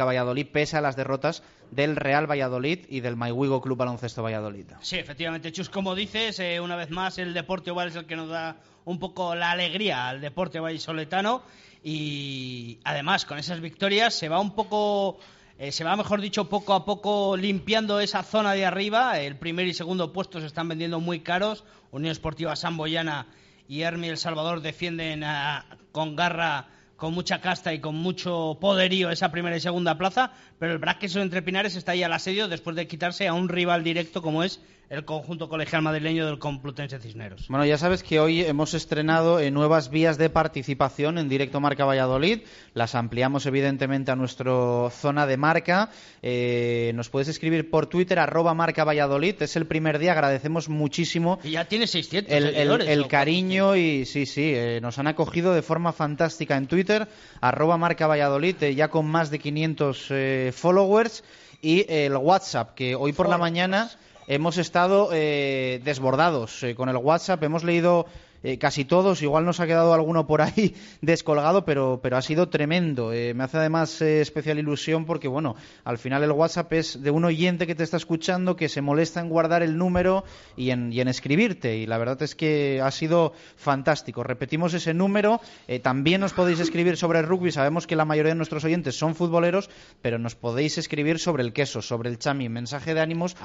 [0.00, 4.64] Marca Valladolid, pese a las derrotas del Real Valladolid y del Maiwigo Club Baloncesto Valladolid.
[4.80, 8.16] Sí, efectivamente, Chus, como dices, eh, una vez más el Deporte Oval es el que
[8.16, 11.42] nos da un poco la alegría al Deporte Vallisoletano
[11.84, 15.18] y además con esas victorias se va un poco...
[15.58, 19.20] eh, se va, mejor dicho, poco a poco limpiando esa zona de arriba.
[19.20, 21.64] El primer y segundo puesto se están vendiendo muy caros.
[21.90, 23.26] Unión Esportiva Samboyana
[23.68, 26.68] y Hermi El Salvador defienden ah, con garra
[27.00, 31.22] con mucha casta y con mucho poderío esa primera y segunda plaza, pero el Braqueso
[31.22, 34.60] entre Pinares está ahí al asedio después de quitarse a un rival directo como es
[34.90, 37.46] el conjunto colegial madrileño del Complutense Cisneros.
[37.48, 41.84] Bueno, ya sabes que hoy hemos estrenado eh, nuevas vías de participación en directo Marca
[41.84, 42.40] Valladolid.
[42.74, 44.50] Las ampliamos evidentemente a nuestra
[44.90, 45.90] zona de marca.
[46.22, 49.40] Eh, nos puedes escribir por Twitter, arroba Marca Valladolid.
[49.40, 52.46] Es el primer día, agradecemos muchísimo Y ya tiene 600 el,
[52.82, 57.06] el- cariño y sí, sí, eh, nos han acogido de forma fantástica en Twitter,
[57.40, 61.22] arroba marca Valladolid, ya con más de 500 eh, followers
[61.62, 63.88] y el WhatsApp, que hoy por la mañana
[64.30, 68.06] hemos estado eh, desbordados eh, con el WhatsApp, hemos leído
[68.42, 72.48] eh, casi todos, igual nos ha quedado alguno por ahí descolgado, pero, pero ha sido
[72.48, 73.12] tremendo.
[73.12, 77.10] Eh, me hace además eh, especial ilusión porque, bueno, al final el WhatsApp es de
[77.10, 80.24] un oyente que te está escuchando, que se molesta en guardar el número
[80.56, 81.76] y en, y en escribirte.
[81.76, 84.22] Y la verdad es que ha sido fantástico.
[84.22, 85.40] Repetimos ese número.
[85.82, 87.52] También nos podéis escribir sobre el rugby.
[87.52, 89.70] Sabemos que la mayoría de nuestros oyentes son futboleros,
[90.02, 92.48] pero nos podéis escribir sobre el queso, sobre el chami.
[92.48, 93.36] Mensaje de ánimos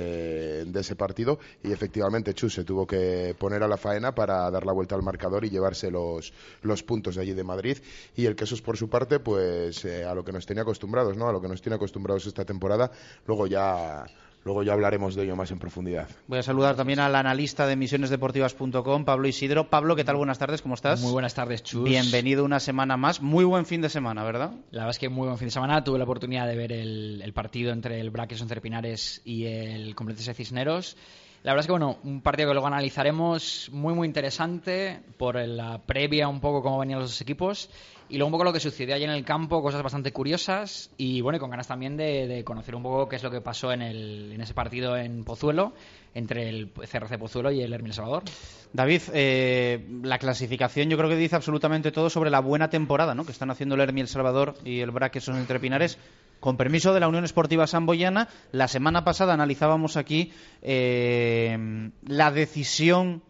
[0.67, 4.67] de ese partido y efectivamente Chus se tuvo que poner a la faena para dar
[4.67, 7.79] la vuelta al marcador y llevarse los, los puntos de allí de Madrid
[8.15, 11.27] y el Quesos por su parte pues eh, a lo que nos tenía acostumbrados, ¿no?
[11.29, 12.91] A lo que nos tiene acostumbrados esta temporada,
[13.27, 14.05] luego ya
[14.45, 16.09] luego ya hablaremos de ello más en profundidad.
[16.27, 19.69] Voy a saludar también al analista de emisionesdeportivas.com, Pablo Isidro.
[19.69, 20.17] Pablo, ¿qué tal?
[20.17, 21.01] Buenas tardes, ¿cómo estás?
[21.01, 21.85] Muy buenas tardes, Chus.
[21.85, 23.21] Bienvenido una semana más.
[23.21, 24.53] Muy buen fin de semana, ¿verdad?
[24.71, 25.85] La verdad es que muy buen fin de semana.
[25.85, 29.95] Tuve la oportunidad de ver el, el partido entre el Braques entre Pinares y el
[29.95, 30.97] Complutense Cisneros.
[31.43, 35.79] La verdad es que, bueno, un partido que luego analizaremos muy, muy interesante por la
[35.79, 37.71] previa, un poco cómo venían los dos equipos
[38.11, 41.21] y luego un poco lo que sucedió allí en el campo, cosas bastante curiosas y,
[41.21, 43.83] bueno, y con ganas también de, conocer un poco qué es lo que pasó en,
[43.83, 45.73] el, en ese partido en Pozuelo
[46.13, 48.25] entre el CRC Pozuelo y el Hermínio Salvador.
[48.73, 53.25] David, eh, la clasificación yo creo que dice absolutamente todo sobre la buena temporada ¿no?
[53.25, 55.97] que están haciendo el Hermi El Salvador y el Braqueson entre Pinares.
[56.41, 60.33] Con permiso de la Unión Esportiva Samboyana, la semana pasada analizábamos aquí
[60.63, 63.23] eh, la decisión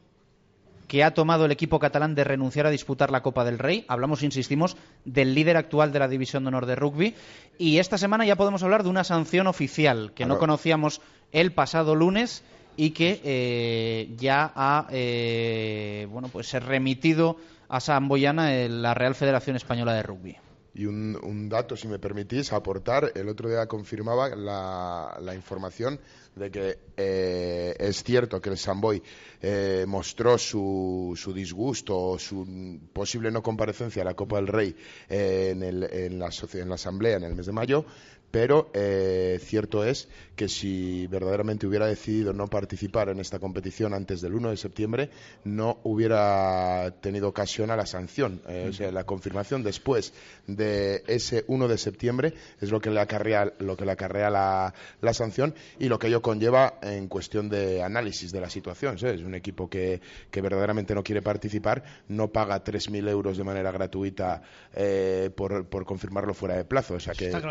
[0.91, 3.84] que ha tomado el equipo catalán de renunciar a disputar la Copa del Rey.
[3.87, 7.15] Hablamos, insistimos, del líder actual de la División de Honor de Rugby.
[7.59, 10.41] Y esta semana ya podemos hablar de una sanción oficial que no Claro.
[10.41, 12.43] conocíamos el pasado lunes
[12.77, 17.37] y que eh, ya ha eh, bueno pues remitido
[17.69, 20.37] a Samboyana en la Real Federación Española de Rugby.
[20.80, 23.12] Y un, un dato, si me permitís, aportar.
[23.14, 26.00] El otro día confirmaba la, la información
[26.34, 29.02] de que eh, es cierto que el Samboy
[29.42, 32.47] eh, mostró su, su disgusto o su
[32.94, 34.74] posible no comparecencia a la Copa del Rey
[35.10, 37.84] eh, en, el- en la, en la Asamblea en el mes de mayo,
[38.30, 44.21] pero eh, cierto es que si verdaderamente hubiera decidido no participar en esta competición antes
[44.21, 45.10] del 1 de septiembre,
[45.44, 48.41] no hubiera tenido ocasión a la sanción.
[48.48, 50.15] Eh, O sea, la confirmación después
[50.47, 54.72] de ese 1 de septiembre es lo que le acarrea, lo que le acarrea la,
[55.00, 58.98] la sanción y lo que ello conlleva en cuestión de análisis de la situación.
[58.98, 59.21] ¿sabes?
[59.22, 60.00] Un equipo que,
[60.30, 64.42] que verdaderamente no quiere participar no paga 3.000 euros de manera gratuita
[64.74, 66.94] eh, por, por confirmarlo fuera de plazo.
[66.94, 67.50] O sea que claro.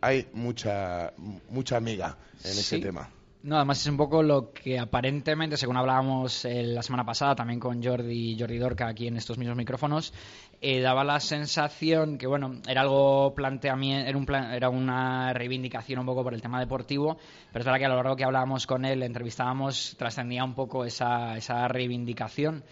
[0.00, 1.12] ahí hay mucha,
[1.50, 2.80] mucha amiga en ese Sí.
[2.80, 3.08] tema.
[3.40, 7.60] No, además es un poco lo que aparentemente, según hablábamos eh, la semana pasada también
[7.60, 10.12] con Jordi, Jordi Dorca aquí en estos mismos micrófonos,
[10.60, 16.00] eh, daba la sensación que, bueno, era algo planteamiento, era, un plan- era una reivindicación
[16.00, 17.16] un poco por el tema deportivo,
[17.52, 20.84] pero es verdad que a lo largo que hablábamos con él, entrevistábamos, trascendía un poco
[20.84, 22.64] esa, esa reivindicación.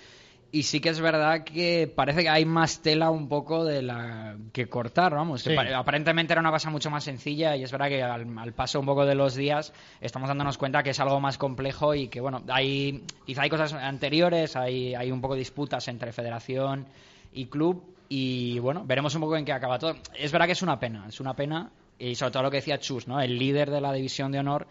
[0.52, 4.36] Y sí que es verdad que parece que hay más tela un poco de la
[4.52, 5.42] que cortar, vamos.
[5.42, 5.54] Sí.
[5.56, 8.86] aparentemente era una cosa mucho más sencilla y es verdad que al, al paso un
[8.86, 12.42] poco de los días estamos dándonos cuenta que es algo más complejo y que, bueno,
[12.48, 16.86] hay, quizá hay cosas anteriores, hay, hay un poco de disputas entre federación
[17.32, 19.96] y club y, bueno, veremos un poco en qué acaba todo.
[20.14, 22.78] Es verdad que es una pena, es una pena y sobre todo lo que decía
[22.78, 23.20] Chus, ¿no?
[23.20, 24.66] El líder de la división de honor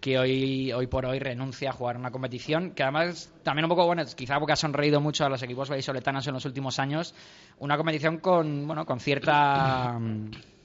[0.00, 3.86] que hoy, hoy por hoy renuncia a jugar una competición, que además también un poco,
[3.86, 7.14] bueno, quizá porque ha sonreído mucho a los equipos vallisoletanos en los últimos años,
[7.58, 9.98] una competición con, bueno, con cierta...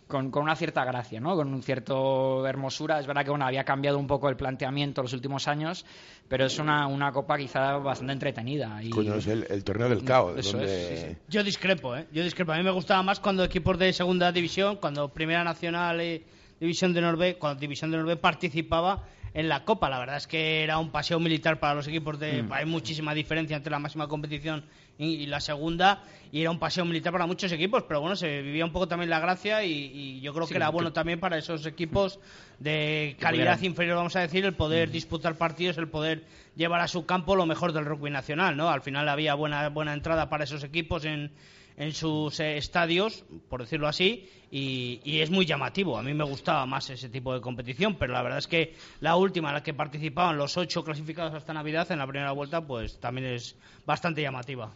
[0.10, 1.36] Con, con una cierta gracia, ¿no?
[1.36, 3.00] Con un cierto hermosura.
[3.00, 5.86] Es verdad que bueno, había cambiado un poco el planteamiento en los últimos años,
[6.28, 8.82] pero es una, una copa quizá bastante entretenida.
[8.82, 8.90] Y...
[8.90, 10.36] Coño, es el, el torneo del caos.
[10.40, 10.94] Eso donde...
[10.94, 11.18] es, sí, sí.
[11.28, 12.08] Yo discrepo, ¿eh?
[12.12, 12.54] Yo discrepo.
[12.54, 16.26] A mí me gustaba más cuando equipos de segunda división, cuando Primera Nacional y
[16.60, 19.04] División de Norbe, cuando División de Norbe participaba
[19.34, 19.90] en la Copa.
[19.90, 22.44] La verdad es que era un paseo militar para los equipos de...
[22.52, 24.66] Hay muchísima diferencia entre la máxima competición
[24.98, 28.42] y, y la segunda, y era un paseo militar para muchos equipos, pero bueno, se
[28.42, 30.92] vivía un poco también la gracia y, y yo creo Sí, que era que- bueno
[30.92, 32.20] también para esos equipos
[32.60, 36.88] de calidad pudieran- inferior, vamos a decir, el poder disputar partidos, el poder llevar a
[36.90, 38.70] su campo lo mejor del rugby nacional, ¿no?
[38.70, 41.32] Al final había buena buena entrada para esos equipos en,
[41.80, 45.98] en sus eh, estadios, por decirlo así, y, y es muy llamativo.
[45.98, 49.16] A mí me gustaba más ese tipo de competición, pero la verdad es que la
[49.16, 53.00] última, en la que participaban los ocho clasificados hasta Navidad en la primera vuelta, pues
[53.00, 53.56] también es
[53.86, 54.70] bastante llamativa.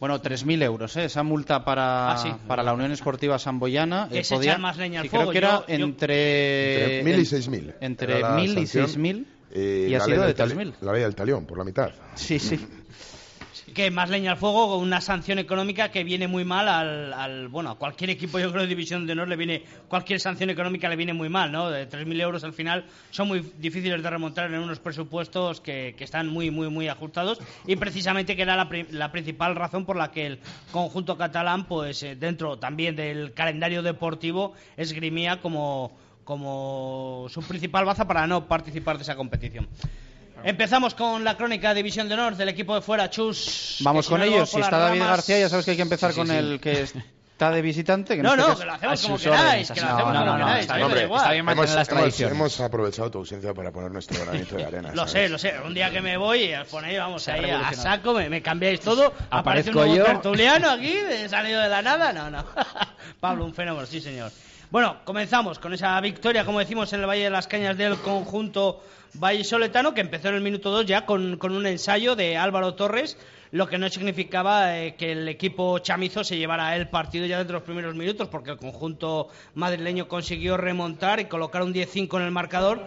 [0.00, 1.04] Bueno, 3.000 euros, ¿eh?
[1.04, 2.32] esa multa para, Ah, sí.
[2.48, 4.08] para la Unión Esportiva Samboyana.
[4.10, 5.32] Que eh, es podía- echar más leña al sí, creo fuego.
[5.32, 6.98] que era Yo- yo- entre...
[6.98, 7.74] Entre 1.000 y en- 6.000.
[7.82, 10.36] Entre Era la 1.000 y sanción, 6.000 eh, y ha la sido ley de del
[10.36, 10.74] tali- 3.000.
[10.80, 11.90] La ley del talión, por la mitad.
[12.14, 12.58] Sí, sí.
[13.74, 17.70] que más leña al fuego una sanción económica que viene muy mal al, al- bueno
[17.70, 20.96] a cualquier equipo yo creo de división de honor le viene cualquier sanción económica le
[20.96, 24.60] viene muy mal no de 3.000 euros al final son muy difíciles de remontar en
[24.60, 29.12] unos presupuestos que, que están muy muy muy ajustados y precisamente que era la, la
[29.12, 30.38] principal razón por la que el
[30.72, 38.06] conjunto catalán pues eh, dentro también del calendario deportivo esgrimía como como su principal baza
[38.06, 39.66] para no participar de esa competición.
[40.44, 43.78] Empezamos con la crónica de División de Honor del equipo de fuera, Chus.
[43.80, 44.50] Vamos si con no, ellos.
[44.50, 46.60] Si está David ramas- García, ya sabes que hay que empezar Sí, con sí, el
[46.60, 48.16] que está de visitante.
[48.16, 50.32] Que No, este no, caso- que lo hacemos como queráis, que lo hacemos no, como
[50.32, 50.60] no, queráis.
[50.60, 52.34] está bien, está mantener Hemos, las hemos- tradiciones.
[52.36, 54.90] hemos aprovechado tu ausencia para poner nuestro granito de arena.
[54.94, 55.54] Lo sé, lo sé.
[55.64, 58.80] Un día que me voy, os ponéis, vamos, Se ahí a saco, me, me cambiáis
[58.80, 59.12] todo.
[59.30, 60.04] Aparece un Aparezco nuevo yo.
[60.04, 62.12] tertuliano aquí, de salido de la nada.
[62.12, 62.44] No, no.
[63.20, 64.30] Pablo, un fenómeno, sí, señor.
[64.70, 68.80] Bueno, comenzamos con esa victoria, como decimos, en el Valle de las Cañas del conjunto
[69.14, 73.18] vallisoletano, que empezó en el minuto 2 ya con, un ensayo de Álvaro Torres,
[73.50, 77.52] lo que no significaba eh, que el equipo chamizo se llevara el partido ya desde
[77.52, 79.26] los primeros minutos, porque el conjunto
[79.56, 82.86] madrileño consiguió remontar y colocar un 10-5 en el marcador.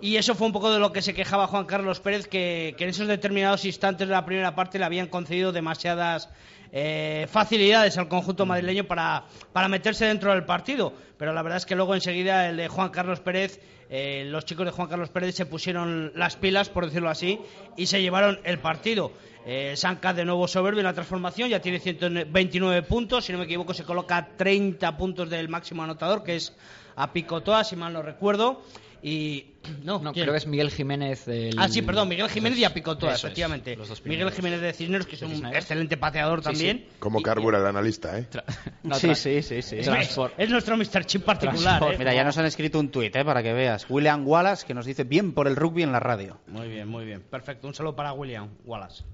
[0.00, 2.84] Y eso fue un poco de lo que se quejaba Juan Carlos Pérez, que, que
[2.84, 6.28] en esos determinados instantes de la primera parte le habían concedido demasiadas
[6.72, 10.92] eh, facilidades al conjunto madrileño para, para meterse dentro del partido.
[11.16, 14.66] Pero la verdad es que luego enseguida el de Juan Carlos Pérez, eh, los chicos
[14.66, 17.38] de Juan Carlos Pérez se pusieron las pilas, por decirlo así,
[17.76, 19.12] y se llevaron el partido.
[19.46, 23.44] Eh, Sanca de nuevo soberbio en la transformación, ya tiene 129 puntos, si no me
[23.44, 26.54] equivoco se coloca a 30 puntos del máximo anotador, que es
[26.96, 28.62] a Picotoa, si mal no recuerdo.
[29.06, 31.26] Y no, No, creo que es Miguel Jiménez.
[31.26, 33.76] del- Ah, sí, perdón, Miguel Jiménez y a Picotoa, Eso es, efectivamente.
[33.76, 34.32] los dos Miguel.
[34.32, 35.56] Jiménez de Cisneros, que es un Cisneros.
[35.58, 36.50] excelente pateador Sí, sí.
[36.52, 36.86] también.
[36.98, 38.26] Como Y- carbura el analista, ¿eh?
[38.30, 38.44] Tra-
[38.82, 39.76] no, Sí, sí, sí, sí.
[39.76, 40.32] Es, Transport.
[40.38, 41.04] es nuestro Mr.
[41.04, 41.82] Chip particular.
[41.92, 41.96] ¿eh?
[41.98, 43.24] Mira, ya nos han escrito un tuit, ¿eh?
[43.26, 43.84] para que veas.
[43.90, 46.38] William Wallace, que nos dice bien por el rugby en la radio.
[46.46, 47.20] Muy bien, muy bien.
[47.20, 47.66] Perfecto.
[47.68, 49.04] Un saludo para William Wallace.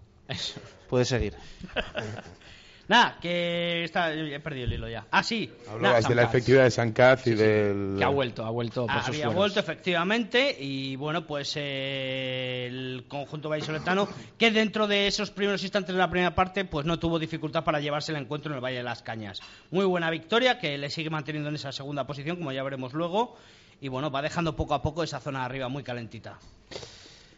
[0.89, 1.35] Puede seguir.
[2.91, 5.07] Nada, que está, he perdido el hilo ya.
[5.13, 5.49] Ah, sí.
[5.71, 7.95] Hablabas de la efectividad de Sancaz y del...
[7.97, 9.37] Que ha vuelto, ha vuelto por Ah, sus había fueros.
[9.37, 15.95] vuelto efectivamente y bueno pues eh, el conjunto vallisoletano que dentro de esos primeros instantes
[15.95, 18.79] de la primera parte pues no tuvo dificultad para llevarse el encuentro en el Valle
[18.79, 22.51] de las Cañas muy buena victoria que le sigue manteniendo en esa segunda posición como
[22.51, 23.37] ya veremos luego
[23.81, 26.41] y bueno va dejando poco a poco esa zona de arriba muy calentita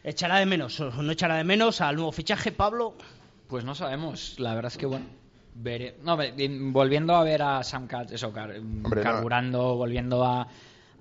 [0.03, 2.95] echará de menos o no echará de menos al nuevo fichaje Pablo
[3.49, 4.37] Pues no sabemos.
[4.39, 5.05] La verdad es que, bueno,
[5.55, 5.97] veré.
[6.03, 6.17] No,
[6.73, 9.11] volviendo a ver a Sam Katz, eso, car- Hombre, no.
[9.11, 10.47] carburando, volviendo a,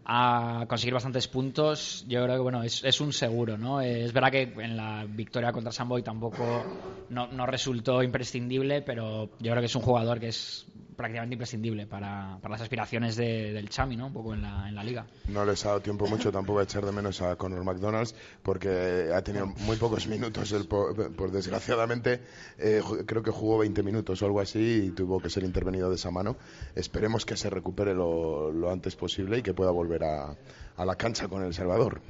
[0.05, 3.81] a conseguir bastantes puntos, yo creo que, bueno, es, es un seguro, ¿no?
[3.81, 6.63] Eh, Es verdad que en la victoria contra Samboy tampoco
[7.09, 10.65] no, no resultó imprescindible, pero yo creo que es un jugador que es
[11.01, 14.07] prácticamente imprescindible para, para las aspiraciones de- del Chami, ¿no?
[14.07, 15.05] Un poco en la, en la liga.
[15.27, 19.11] No les ha dado tiempo mucho tampoco a echar de menos a Conor McDonald's porque
[19.13, 20.51] ha tenido muy pocos minutos.
[20.51, 22.21] Él, por, por desgraciadamente,
[22.59, 25.95] eh, creo que jugó 20 minutos o algo así y tuvo que ser intervenido de
[25.95, 26.37] esa mano.
[26.75, 30.35] Esperemos que se recupere lo, lo antes posible y que pueda volver a,
[30.77, 32.01] a la cancha con El Salvador.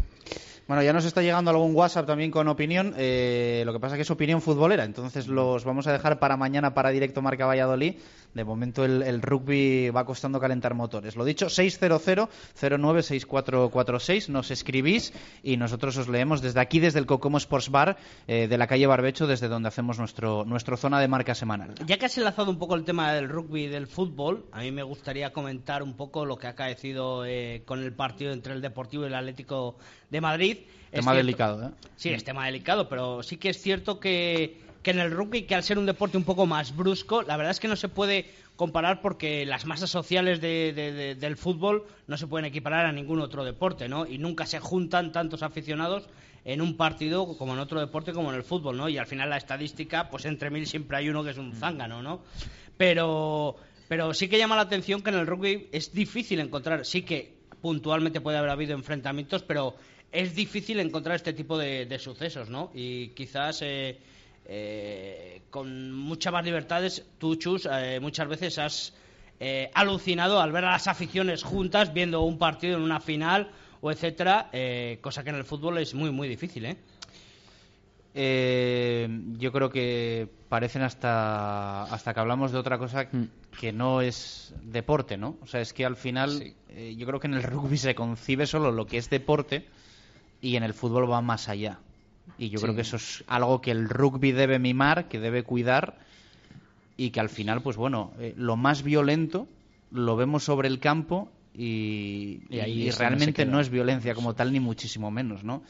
[0.67, 2.93] Bueno, ya nos está llegando algún WhatsApp también con opinión.
[2.95, 6.73] eh, lo que pasa que es opinión futbolera, entonces los vamos a dejar para mañana
[6.73, 7.95] para directo Marca Valladolid.
[8.33, 11.15] De momento el, el rugby va costando calentar motores.
[11.15, 14.29] Lo dicho, 600-096446.
[14.29, 17.97] Nos escribís y nosotros os leemos desde aquí, desde el Cocomo Sports Bar
[18.27, 21.75] eh, de la calle Barbecho, desde donde hacemos nuestro, nuestro zona de marca semanal.
[21.85, 24.71] Ya que has enlazado un poco el tema del rugby y del fútbol, a mí
[24.71, 28.61] me gustaría comentar un poco lo que ha acaecido eh, con el partido entre el
[28.61, 29.75] Deportivo y el Atlético
[30.09, 30.57] de Madrid.
[30.91, 31.71] Es Tema delicado, ¿eh?
[31.95, 35.55] Sí, es tema delicado, pero sí que es cierto que, que en el rugby, que
[35.55, 38.25] al ser un deporte un poco más brusco, la verdad es que no se puede
[38.55, 42.91] comparar porque las masas sociales de- de- de- del fútbol no se pueden equiparar a
[42.91, 44.05] ningún otro deporte, ¿no?
[44.05, 46.07] Y nunca se juntan tantos aficionados
[46.45, 48.89] en un partido como en otro deporte como en el fútbol, ¿no?
[48.89, 52.01] Y al final la estadística, pues entre mil siempre hay uno que es un zángano,
[52.01, 52.21] ¿no?
[52.77, 53.55] Pero,
[53.87, 57.35] pero sí que llama la atención que en el rugby es difícil encontrar, sí que
[57.61, 59.75] puntualmente puede haber habido enfrentamientos, pero
[60.11, 62.71] es difícil encontrar este tipo de, de sucesos, ¿no?
[62.73, 63.99] Y quizás eh,
[64.53, 68.93] eh, con muchas más libertades, tú, Chus, eh, muchas veces has
[69.39, 73.89] eh, alucinado al ver a las aficiones juntas viendo un partido en una final o
[73.91, 76.77] etcétera, eh, cosa que en el fútbol es muy, muy difícil, ¿eh?
[78.13, 83.23] Eh, yo creo que parecen hasta hasta que hablamos de otra cosa Mm.
[83.57, 85.37] que no es deporte, ¿no?
[85.41, 86.53] O sea, es que al final Sí.
[86.69, 89.65] eh, yo creo que en el rugby se concibe solo lo que es deporte
[90.41, 91.79] y en el fútbol va más allá.
[92.37, 92.63] Y yo Sí.
[92.63, 95.97] creo que eso es algo que el rugby debe mimar, que debe cuidar
[96.97, 99.47] y que al final, pues bueno, eh, lo más violento
[99.91, 104.51] lo vemos sobre el campo y, Y ahí y realmente no es violencia como tal,
[104.53, 105.61] ni muchísimo menos, ¿no?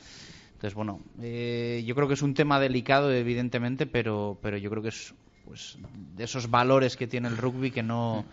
[0.53, 4.83] Entonces, bueno, eh, yo creo que es un tema delicado, evidentemente, pero, pero yo creo
[4.83, 5.13] que es
[5.45, 5.77] pues,
[6.15, 8.25] de esos valores que tiene el rugby que no,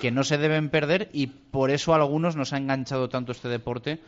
[0.00, 3.48] que no se deben perder y por eso a algunos nos ha enganchado tanto este
[3.48, 4.00] deporte.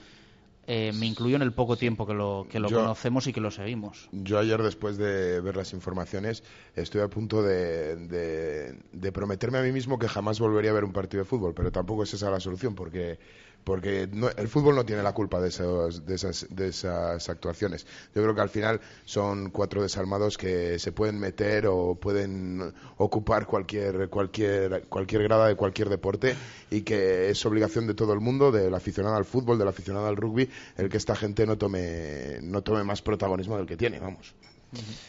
[0.66, 3.40] Eh, me incluyo en el poco tiempo que lo, que lo Yo- conocemos y que
[3.40, 4.08] lo seguimos.
[4.12, 6.42] Yo ayer, después de ver las informaciones,
[6.75, 10.85] estoy a punto de, de- de prometerme a mí mismo que jamás volvería a ver
[10.85, 13.18] un partido de fútbol, pero tampoco es esa la solución, porque,
[13.66, 17.85] porque no- el fútbol no tiene la culpa de, de, esas, de esas actuaciones.
[18.14, 23.44] Yo creo que al final son cuatro desalmados que se pueden meter o pueden ocupar
[23.46, 26.37] cualquier, cualquier, cualquier grada de cualquier deporte
[26.70, 30.16] y que es obligación de todo el mundo, del aficionado al fútbol, del aficionado al
[30.16, 34.32] rugby, el que esta gente no tome, no tome más protagonismo del que tiene, vamos.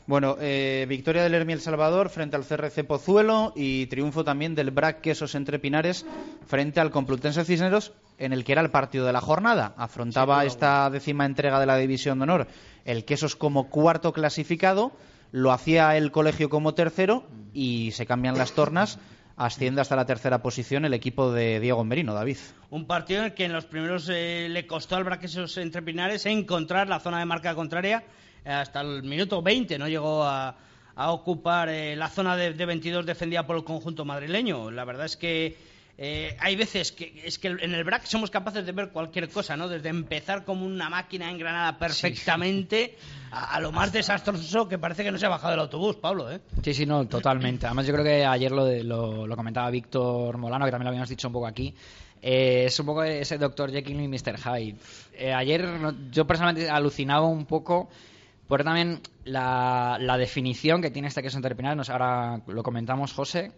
[0.06, 4.72] Bueno, eh, victoria del Hermi El Salvador frente al CRC Pozuelo y triunfo también del
[4.72, 6.06] BRAC Quesos Entre Pinares
[6.46, 9.74] frente al Complutense Cisneros en el que era el partido de la jornada.
[9.78, 12.48] Afrontaba esta décima entrega de la División de Honor
[12.88, 14.94] el Quesos como cuarto clasificado,
[15.32, 18.98] lo hacía el colegio como tercero y se cambian las tornas.
[19.36, 22.38] Asciende hasta la tercera posición el equipo de Diego Merino, David.
[22.72, 26.26] Un partido en el que en los primeros eh, le costó al Braquesos entre Pinares
[26.26, 28.04] encontrar la zona de marca contraria.
[28.48, 30.56] Hasta el minuto 20 no llegó a,
[30.96, 34.72] a ocupar eh, la zona de, de 22 defendida por el conjunto madrileño.
[34.72, 35.58] La verdad es que
[36.00, 39.58] eh, hay veces que es que en el BRAC somos capaces de ver cualquier cosa,
[39.58, 39.68] ¿no?
[39.68, 42.96] Desde empezar como una máquina engranada perfectamente
[43.32, 46.32] A, a lo más desastroso que parece que no se ha bajado del autobús, Pablo,
[46.32, 46.40] ¿eh?
[46.64, 47.66] Sí, sí, no, totalmente.
[47.66, 50.90] Además, yo creo que ayer lo, de- lo, lo comentaba Víctor Molano, que también lo
[50.90, 51.74] habíamos dicho un poco aquí.
[52.22, 53.72] Eh, es un poco ese Dr.
[53.72, 54.38] Jekyll y Mr.
[54.38, 54.76] Hyde.
[55.14, 55.68] Eh, ayer
[56.12, 57.90] yo personalmente alucinaba un poco
[58.48, 61.76] por también la, la definición que tiene este queso interpinal.
[61.78, 63.52] Nos, ahora lo comentamos, José.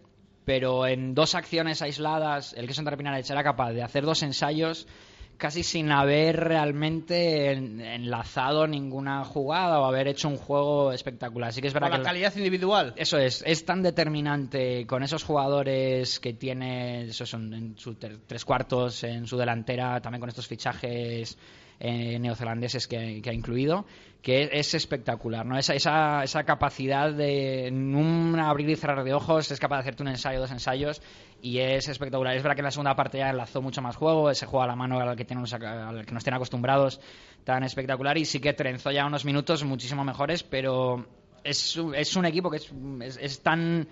[0.44, 4.88] Pero en dos acciones aisladas, el queso interpinal era capaz de hacer dos ensayos
[5.36, 11.48] casi sin haber realmente en- enlazado ninguna jugada o haber hecho un juego espectacular.
[11.50, 12.92] Así que es verdad que la calidad individual.
[12.96, 18.44] eso es, es tan determinante con esos jugadores que tiene, eso son en su tres
[18.44, 21.38] cuartos en su delantera, también con estos fichajes
[21.78, 23.86] eh, neozelandeses que, que ha incluido,
[24.22, 25.56] que es, espectacular, ¿no?
[25.56, 29.80] Esa, esa, esa capacidad de en un abrir y cerrar de ojos, es capaz de
[29.80, 31.00] hacerte un ensayo, dos ensayos,
[31.40, 32.36] y es espectacular.
[32.36, 34.66] Es verdad que en la segunda parte ya enlazó mucho más juego, ese juego a
[34.66, 37.00] la mano al que, tenemos, al que nos tienen acostumbrados,
[37.44, 41.06] tan espectacular, y sí que trenzó ya unos minutos muchísimo mejores, pero
[41.42, 42.70] es, es un equipo que es,
[43.02, 43.88] es- es tan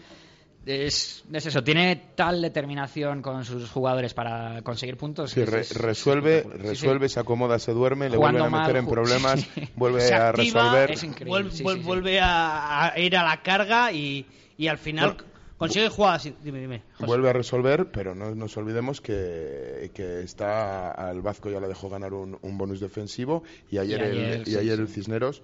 [0.68, 5.30] es, es eso, tiene tal determinación con sus jugadores para conseguir puntos.
[5.30, 6.60] Sí, que es- re- es resuelve, espectacular.
[6.60, 6.82] Sí, sí.
[6.86, 9.68] resuelve, se acomoda, se duerme, le Jugando vuelven a meter mal, en problemas, sí.
[9.76, 10.90] vuelve Se a activa, resolver.
[10.90, 11.30] es increíble.
[11.30, 11.86] vuelve, sí, vuel- sí, sí.
[11.86, 15.16] vuelve a, a ir a la carga y, y al final,
[15.56, 16.20] Consigue jugar.
[16.20, 16.82] sin- Dime, dime.
[16.92, 17.06] José.
[17.06, 21.88] Vuelve a resolver, pero no nos olvidemos que, que está al Vasco ya le dejó
[21.88, 24.82] ganar un, un bonus defensivo y ayer, Y ayer, el, y sí, ayer sí.
[24.82, 25.42] el Cisneros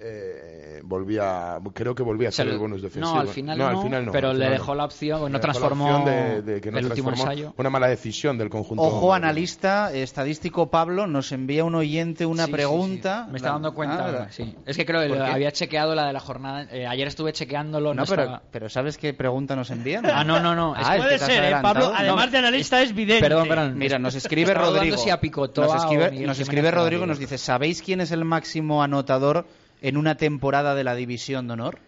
[0.00, 3.14] eh, volvía, creo que volvía a Se ser el bonus defensivo.
[3.14, 4.78] No, al final no, al final no, pero le dejó no.
[4.78, 7.32] la opción, no Le transformó opción de- de que no el último transformó.
[7.32, 7.54] ensayo.
[7.56, 8.82] Una mala decisión del conjunto.
[8.82, 13.24] Ojo, analista estadístico Pablo, nos envía un oyente una Sí, pregunta.
[13.26, 13.30] sí.
[13.32, 13.96] Me está dando cuenta.
[13.98, 14.54] Ah, ahora, sí.
[14.66, 16.66] Es que creo que había chequeado la de la jornada.
[16.70, 17.94] eh, ayer estuve chequeándolo.
[17.94, 20.04] No, No, pero, estaba- pero ¿sabes qué pregunta nos envían?
[20.06, 20.74] Ah, no, no, no.
[20.76, 21.56] Ah, Es- es que Puede ser, ¿eh.
[21.62, 21.92] Pablo.
[21.94, 23.22] Además de analista, es vidente.
[23.22, 23.78] Perdón, perdón.
[23.78, 24.96] Mira, nos escribe Rodrigo.
[24.96, 28.82] si a Picotoa nos escribe, nos escribe Rodrigo nos dice, ¿sabéis quién es el máximo
[28.82, 29.46] anotador
[29.84, 31.78] en una temporada de la División de Honor?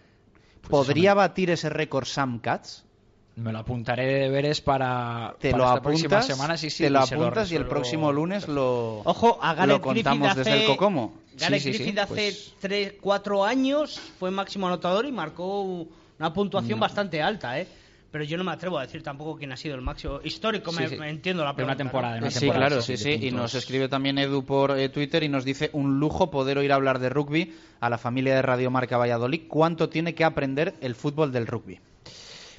[0.60, 2.82] Pues ¿Podría batir ese récord Sam Katz?
[3.36, 6.56] Me lo apuntaré de deberes para, Te para lo esta próxima apuntas, semana.
[6.56, 9.80] Sí, sí, te lo y apuntas y el próximo lunes lo, Ojo, a Gareth lo
[9.82, 11.14] contamos Griffith desde hace- el Cocomo.
[11.38, 15.62] Gareth Sí, sí, sí, Griffith hace pues- 3, 4 años fue máximo anotador y marcó
[16.18, 17.66] una puntuación bastante alta, ¿eh?
[18.16, 20.78] Pero yo no me atrevo a decir tampoco quién ha sido el máximo histórico, Sí,
[20.80, 20.96] me, sí.
[20.96, 21.76] me entiendo la De una pregunta.
[21.76, 22.20] temporada, ¿no?
[22.20, 23.10] de una Sí, temporada, claro, sí, sí.
[23.20, 26.72] Y nos escribe también Edu por eh, Twitter y nos dice un lujo poder oír
[26.72, 29.42] hablar de rugby a la familia de Radio Marca Valladolid.
[29.48, 31.78] ¿Cuánto tiene que aprender el fútbol del rugby?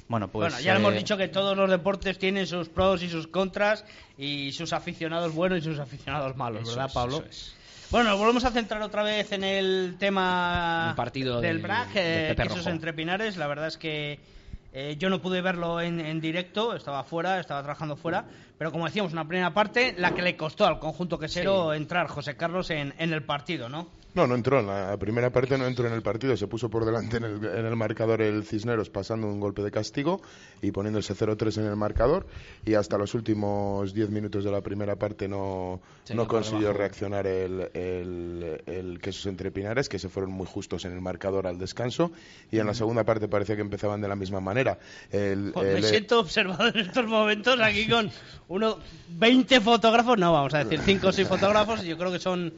[0.06, 0.52] Bueno, pues...
[0.52, 3.84] bueno, ya hemos eh, dicho que todos los deportes tienen sus pros y sus contras
[4.16, 7.16] y sus aficionados buenos y sus aficionados malos, Eso ¿verdad, es, Pablo?
[7.16, 7.54] eso es.
[7.90, 11.92] Bueno, nos volvemos a centrar otra vez en el tema El partido del del- BRAC,
[11.94, 12.04] del
[12.38, 13.36] eh, entre Pinares.
[13.36, 14.20] La verdad es que
[14.72, 18.26] eh, yo no pude verlo en, en directo, estaba fuera, estaba trabajando fuera.
[18.58, 22.36] Pero como decíamos, una primera parte, la que le costó al conjunto quesero entrar José
[22.36, 23.88] Carlos en, en el partido, ¿no?
[24.18, 24.58] No, no entró.
[24.58, 26.36] En la primera parte no entró en el partido.
[26.36, 29.70] Se puso por delante en el, en el marcador el Cisneros pasando un golpe de
[29.70, 30.20] castigo
[30.60, 32.26] y poniéndose 0-3 en el marcador.
[32.66, 37.28] Y hasta los últimos 10 minutos de la primera parte no, Se no consiguió reaccionar
[37.28, 41.56] el, el, el Quesos entre Pinares, que se fueron muy justos en el marcador al
[41.58, 42.10] descanso.
[42.50, 44.78] Y en la segunda parte parecía que empezaban de la misma manera.
[45.12, 48.10] El, Pues me el- siento observado en estos momentos aquí con
[48.48, 48.78] uno
[49.10, 52.52] 20 fotógrafos, no vamos a decir 5 o 6 fotógrafos, yo creo que son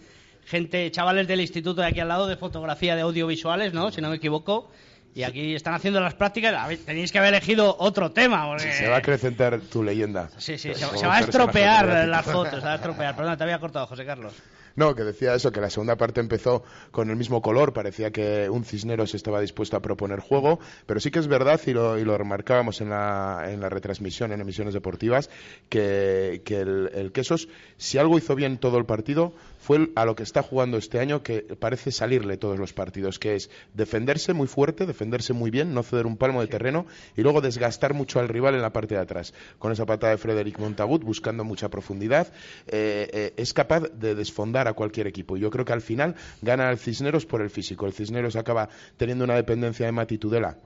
[0.45, 3.91] gente, chavales del instituto de aquí al lado de fotografía de audiovisuales, ¿no?
[3.91, 4.71] Si no me equivoco.
[5.13, 6.55] Y aquí están haciendo las prácticas.
[6.87, 8.47] Tenéis que haber elegido otro tema.
[8.47, 8.73] Porque...
[8.73, 10.31] Se va a acrecentar tu leyenda.
[10.39, 13.17] Sí, sí, se, se va a estropear las fotos, se va a estropear.
[13.17, 14.33] Perdona, te había cortado, José Carlos.
[14.77, 18.49] No, que decía eso, que la segunda parte empezó con el mismo color, parecía que
[18.49, 22.05] un Cisneros estaba dispuesto a proponer juego, pero sí que es verdad, y lo, y
[22.05, 25.29] lo remarcábamos en la, en la retransmisión, en emisiones deportivas,
[25.69, 27.49] que, que el, el Quesos,
[27.79, 31.23] si algo hizo bien todo el partido, fue a lo que está jugando este año,
[31.23, 35.83] que parece salirle todos los partidos, que es defenderse muy fuerte, defenderse muy bien, no
[35.83, 39.01] ceder un palmo de terreno, y luego desgastar mucho al rival en la parte de
[39.01, 39.35] atrás.
[39.59, 42.33] Con esa patada de Frederic Montagut, buscando mucha profundidad,
[42.67, 45.37] eh, eh, es capaz de desfondar a cualquier equipo.
[45.37, 47.87] Y yo creo que al final gana el Cisneros por el físico.
[47.87, 50.59] El Cisneros acaba teniendo una dependencia de Mati Tudela.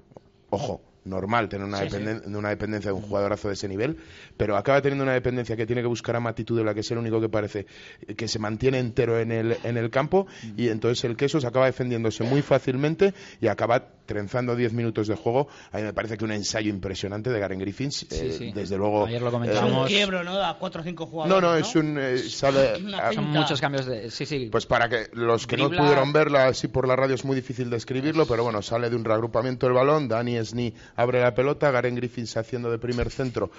[0.51, 1.97] Ojo, normal tener una, Sí, sí.
[1.97, 3.97] dependen- una dependencia de un jugadorazo de ese nivel,
[4.37, 6.99] pero acaba teniendo una dependencia que tiene que buscar a Mati Tudela, que es el
[6.99, 7.67] único que parece
[8.17, 12.25] que se mantiene entero en el, en el campo, y entonces el Quesos acaba defendiéndose
[12.25, 15.49] muy fácilmente y acaba trenzando 10 minutos de juego.
[15.73, 18.53] A mí me parece que un ensayo impresionante de Garen Griffins, eh, sí.
[18.53, 19.07] desde luego.
[19.07, 20.43] Ayer lo eh, Es un quiebro, ¿no?
[20.43, 21.43] A 4 o 5 no, jugadores.
[21.43, 21.99] no, es un.
[21.99, 24.11] eh, sale, a- Son muchos cambios de.
[24.11, 24.49] Sí, sí.
[24.51, 27.71] pues para que los que no pudieron verla así por la radio es muy difícil
[27.71, 31.95] describirlo, pero bueno, sale de un reagrupamiento del balón, Dani Sni abre la pelota, Garen
[31.95, 33.51] Griffiths haciendo de primer centro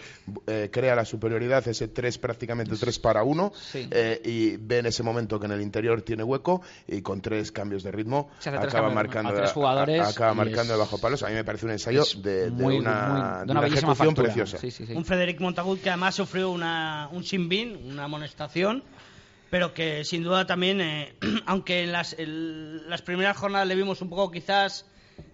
[0.47, 3.89] eh, crea la superioridad, ese 3 prácticamente 3 para 1, Sí.
[4.23, 7.84] y ve en ese momento que en el interior tiene hueco y con tres cambios
[7.84, 11.24] de ritmo acaba cambios marcando, a tres jugadores a- acaba marcando es- de bajo palos.
[11.24, 14.24] A mí me parece un ensayo de, de muy- una, muy- de una ejecución factura.
[14.24, 14.58] preciosa.
[14.58, 14.93] Sí, sí, sí.
[14.93, 18.84] Un Frederic Montagut que además sufrió una, un sin bin, una amonestación,
[19.50, 24.02] pero que sin duda también, eh, aunque en las, el- las primeras jornadas le vimos
[24.02, 24.86] un poco quizás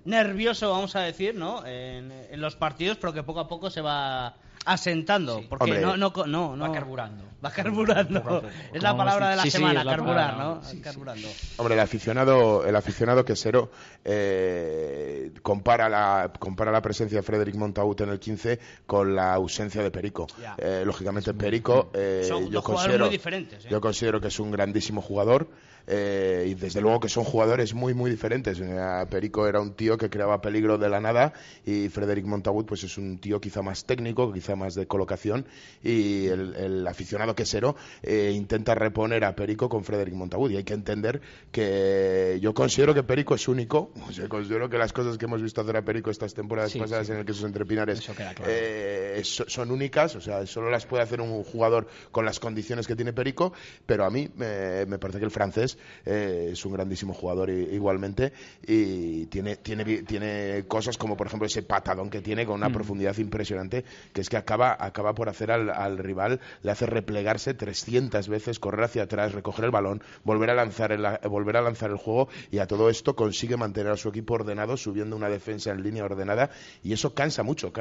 [0.05, 1.65] nervioso, vamos a decir, ¿no?
[1.65, 5.43] En, en los partidos, pero que poco a poco se va asentando.
[5.49, 5.81] Porque Hombre.
[5.81, 6.67] no, no, no, no.
[6.67, 7.23] Va carburando.
[7.43, 8.21] Va carburando.
[8.21, 8.53] Poco a poco.
[8.73, 10.63] Es la palabra de la sí, sí, semana, es la carburar, palabra, ¿no?
[10.63, 10.81] sí, sí.
[10.81, 11.27] carburando.
[11.57, 13.71] Hombre, el aficionado, el aficionado quesero
[14.05, 19.81] eh, compara, la, compara la presencia de Frederic Montagut en el 15 con la ausencia
[19.81, 20.27] de Perico.
[20.57, 23.69] Eh, lógicamente, Perico, eh, Son yo, dos jugadores considero, muy diferentes, ¿eh?
[23.69, 25.49] yo considero que es un grandísimo jugador.
[25.87, 28.59] Eh, y desde luego que son jugadores muy muy diferentes.
[28.59, 31.33] Eh, Perico era un tío que creaba peligro de la nada
[31.65, 35.45] y Frederic Montagut pues es un tío quizá más técnico, quizá más de colocación
[35.83, 40.63] y el, el aficionado quesero eh, intenta reponer a Perico con Frederic Montagut y hay
[40.63, 45.17] que entender que yo considero que Perico es único, o sea, considero que las cosas
[45.17, 47.13] que hemos visto hacer a Perico estas temporadas Sí, pasadas sí.
[47.13, 48.43] en el que sus entrepinares claro.
[48.47, 52.95] eh, son únicas, o sea, solo las puede hacer un jugador con las condiciones que
[52.95, 53.53] tiene Perico,
[53.85, 55.70] pero a mí me parece que el francés
[56.05, 58.33] Eh, es un grandísimo jugador igualmente
[58.65, 62.73] y tiene, tiene, tiene cosas como por ejemplo ese patadón que tiene con una mm.
[62.73, 68.27] profundidad impresionante que es que acaba, acaba por hacer al, rival, le hace replegarse 300
[68.27, 71.97] veces, correr hacia atrás, recoger el balón, volver a lanzar el, volver a lanzar el
[71.97, 75.83] juego y a todo esto consigue mantener a su equipo ordenado subiendo una defensa en
[75.83, 76.49] línea ordenada
[76.83, 77.71] y eso cansa mucho,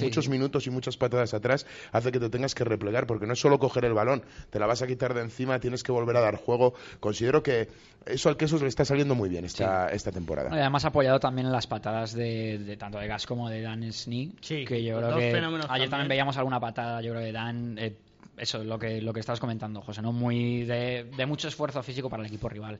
[0.00, 3.40] muchos minutos y muchas patadas atrás hace que te tengas que replegar porque no es
[3.40, 6.20] solo coger el balón, te la vas a quitar de encima, tienes que volver a
[6.20, 6.74] dar juego.
[7.00, 7.68] Considero que
[8.06, 10.50] eso al queso le está saliendo muy bien esta, esta temporada.
[10.50, 14.82] además apoyado también en las patadas de, tanto de Gas como de Dan Snee, que
[14.82, 15.36] yo creo que
[15.68, 16.08] ayer también.
[16.08, 17.96] veíamos alguna patada, yo creo que Dan eh,
[18.38, 20.12] eso, lo que, lo que estabas comentando, José, ¿no?
[20.12, 22.78] Muy de, mucho esfuerzo físico para el equipo rival.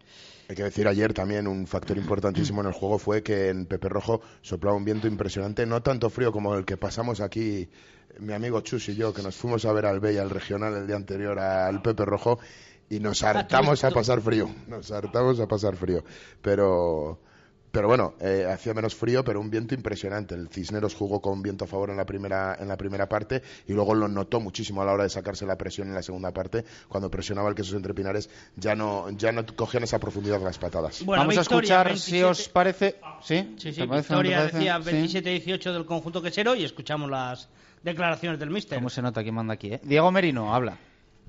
[0.49, 3.89] Hay que decir, ayer también un factor importantísimo en el juego fue que en Pepe
[3.89, 7.69] Rojo soplaba un viento impresionante, no tanto frío como el que pasamos aquí
[8.19, 10.87] mi amigo Chus y yo, que nos fuimos a ver al Bella, al regional, el
[10.87, 12.39] día anterior al Pepe Rojo,
[12.91, 16.05] y nos hartamos a pasar frío, nos hartamos a pasar frío.
[16.43, 17.19] Pero
[17.71, 20.35] pero bueno, eh, hacía menos frío, pero un viento impresionante.
[20.35, 23.73] El Cisneros jugó con viento a favor en la primera en la primera parte y
[23.73, 26.65] luego lo notó muchísimo a la hora de sacarse la presión en la segunda parte.
[26.89, 31.05] Cuando presionaba el queso entre pinares ya no ya no cogían esa profundidad las patadas.
[31.05, 32.97] Vamos a escuchar si os parece.
[33.23, 37.49] Sí, sí, sí Victoria decía 27-18 del conjunto quesero y escuchamos las
[37.83, 38.79] declaraciones del míster.
[38.79, 39.75] ¿Cómo se nota quién manda aquí?
[39.75, 39.81] Eh?
[39.83, 40.79] Diego Merino, habla.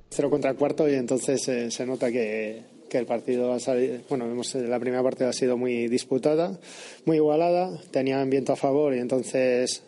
[0.10, 4.26] Cero contra cuarto y entonces eh, se nota que que el partido ha salido, bueno,
[4.54, 6.60] la primera parte ha sido muy disputada,
[7.06, 9.84] muy igualada, tenían viento a favor y entonces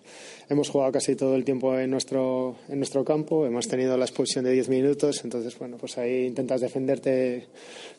[0.48, 4.46] hemos jugado casi todo el tiempo en nuestro, en nuestro campo, hemos tenido la expulsión
[4.46, 7.48] de 10 minutos, entonces bueno, pues ahí intentas defenderte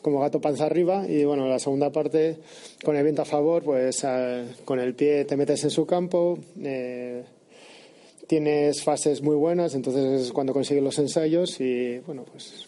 [0.01, 2.37] como gato panza arriba y bueno, la segunda parte
[2.83, 6.39] con el viento a favor, pues eh, con el pie te metes en su campo,
[6.63, 7.23] eh,
[8.27, 12.67] tienes fases muy buenas, entonces es cuando consigues los ensayos y bueno, pues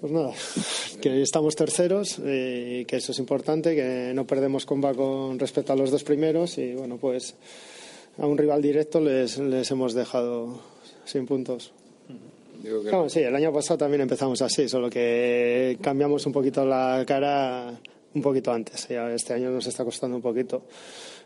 [0.00, 0.32] pues nada,
[1.00, 5.72] que estamos terceros y eh, que eso es importante, que no perdemos comba con respecto
[5.72, 7.36] a los dos primeros y bueno, pues
[8.18, 10.60] a un rival directo les, les hemos dejado
[11.04, 11.72] sin puntos.
[13.06, 17.80] sí, el año pasado también empezamos así, solo que cambiamos un poquito la cara
[18.14, 18.90] un poquito antes.
[18.90, 20.64] Este año nos está costando un poquito.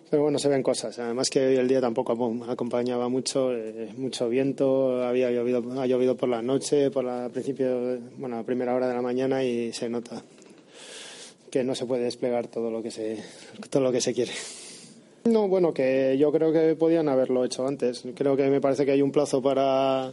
[0.09, 0.99] Pero bueno, se ven cosas.
[0.99, 2.12] Además que hoy el día tampoco
[2.49, 7.99] acompañaba mucho, eh, mucho viento, había llovido, ha llovido por la noche, por la principio,
[8.16, 10.23] bueno, primera hora de la mañana y se nota
[11.51, 13.23] que no se puede desplegar todo lo que se,
[13.69, 14.33] todo lo que se quiere.
[15.25, 18.05] No, bueno, que yo creo que podían haberlo hecho antes.
[18.14, 20.12] Creo que me parece que hay un plazo para,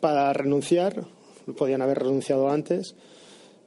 [0.00, 1.04] para renunciar.
[1.56, 2.96] Podían haber renunciado antes.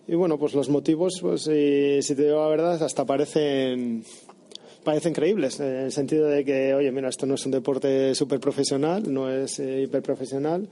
[0.06, 4.04] Y bueno, pues los motivos, pues si, si te digo la verdad, hasta parecen
[4.84, 8.40] parecen creíbles, en el sentido de que, oye, mira, esto no es un deporte súper
[8.40, 10.68] profesional, no es eh, hiperprofesional.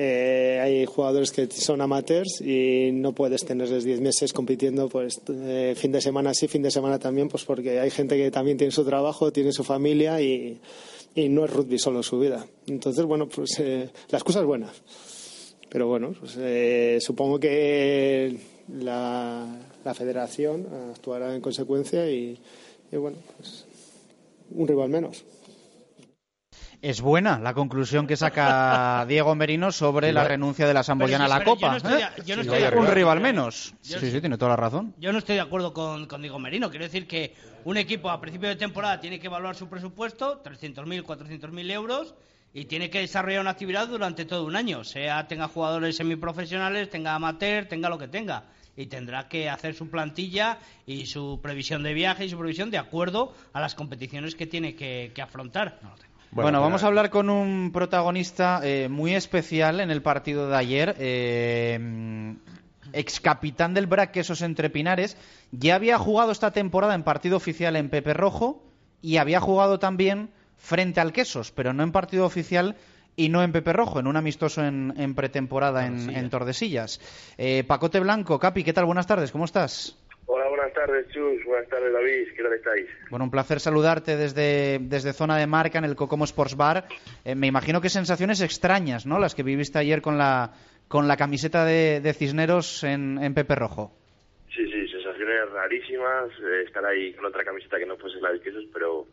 [0.00, 5.74] Eh, hay jugadores que son amateurs y no puedes tenerles 10 meses compitiendo pues eh,
[5.76, 8.70] fin de semana sí, fin de semana también, pues porque hay gente que también tiene
[8.70, 10.60] su trabajo, tiene su familia y,
[11.16, 12.46] y no es rugby solo su vida.
[12.68, 14.68] Entonces, bueno, pues eh, la excusa es buena.
[15.68, 16.38] Pero bueno, pues,
[17.02, 19.46] supongo que la,
[19.84, 22.38] la federación actuará en consecuencia y,
[22.90, 23.66] y bueno, pues
[24.50, 25.24] un rival menos.
[26.80, 31.28] Es buena la conclusión que saca Diego Merino sobre la renuncia de la Samboyana a
[31.28, 31.76] la Copa.
[32.76, 33.74] un rival menos.
[33.80, 34.94] sí, sí, tiene toda la razón.
[34.98, 36.70] Yo no estoy de acuerdo con, con, Diego Merino.
[36.70, 41.02] Quiero decir que un equipo a principio de temporada tiene que evaluar su presupuesto, 300.000,
[41.02, 42.14] 400.000 euros,
[42.54, 44.84] y tiene que desarrollar una actividad durante todo un año.
[44.84, 48.44] Sea tenga jugadores semiprofesionales, tenga amateur, tenga lo que tenga
[48.78, 52.78] y tendrá que hacer su plantilla y su previsión de viaje y su previsión de
[52.78, 55.80] acuerdo a las competiciones que tiene que, afrontar.
[56.30, 60.94] Bueno, vamos a hablar con un protagonista eh, muy especial en el partido de ayer.
[61.00, 62.36] Eh,
[62.92, 65.16] ex capitán del BRAC Quesos Entre Pinares.
[65.50, 68.62] Ya había jugado esta temporada en partido oficial en Pepe Rojo
[69.02, 72.76] y había jugado también frente al Quesos, pero no en partido oficial
[73.18, 77.00] y no en Pepe Rojo, en un amistoso en, pretemporada en, Tordesillas.
[77.36, 78.84] Eh, Pacote Blanco, Capi, ¿qué tal?
[78.84, 79.98] Buenas tardes, ¿cómo estás?
[80.26, 81.44] Hola, buenas tardes, Chus.
[81.44, 82.28] Buenas tardes, David.
[82.36, 82.86] ¿Qué tal estáis?
[83.10, 86.84] Bueno, un placer saludarte desde, desde zona de marca en el Cocomo Sports Bar.
[87.24, 89.18] Eh, me imagino que sensaciones extrañas, ¿no?
[89.18, 90.52] Las que viviste ayer con la,
[90.86, 93.90] con la camiseta de, Cisneros en, en Pepe Rojo.
[94.54, 96.28] Sí, sí, sensaciones rarísimas.
[96.40, 99.06] Eh, estar ahí con otra camiseta que no fuese la de quesos, pero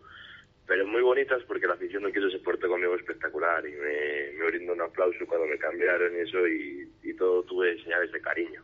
[0.67, 4.45] pero muy bonitas porque la afición no quiso se portó conmigo espectacular y me, me
[4.47, 8.61] brindó un aplauso cuando me cambiaron y eso y, todo tuve señales de cariño.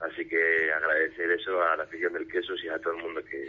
[0.00, 3.48] Así que agradecer eso a la afición del queso y a todo el mundo que,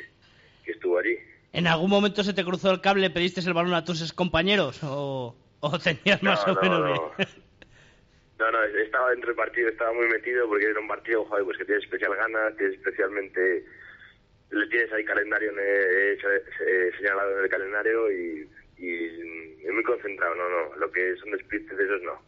[0.64, 1.18] que estuvo allí.
[1.52, 5.36] ¿En algún momento se te cruzó el cable, pediste el balón a tus compañeros o,
[5.60, 7.12] o tenías más o menos no,
[8.40, 11.58] No, no, estaba dentro del partido, estaba muy metido porque era un partido, joder, pues
[11.58, 13.66] que tiene especial ganas, tiene especialmente...
[14.54, 18.88] Le tienes ahí calendario en el- eh, señalado en el calendario y, y,
[19.66, 20.76] y muy concentrado, no, no.
[20.78, 22.22] Lo que son despistes de esos no.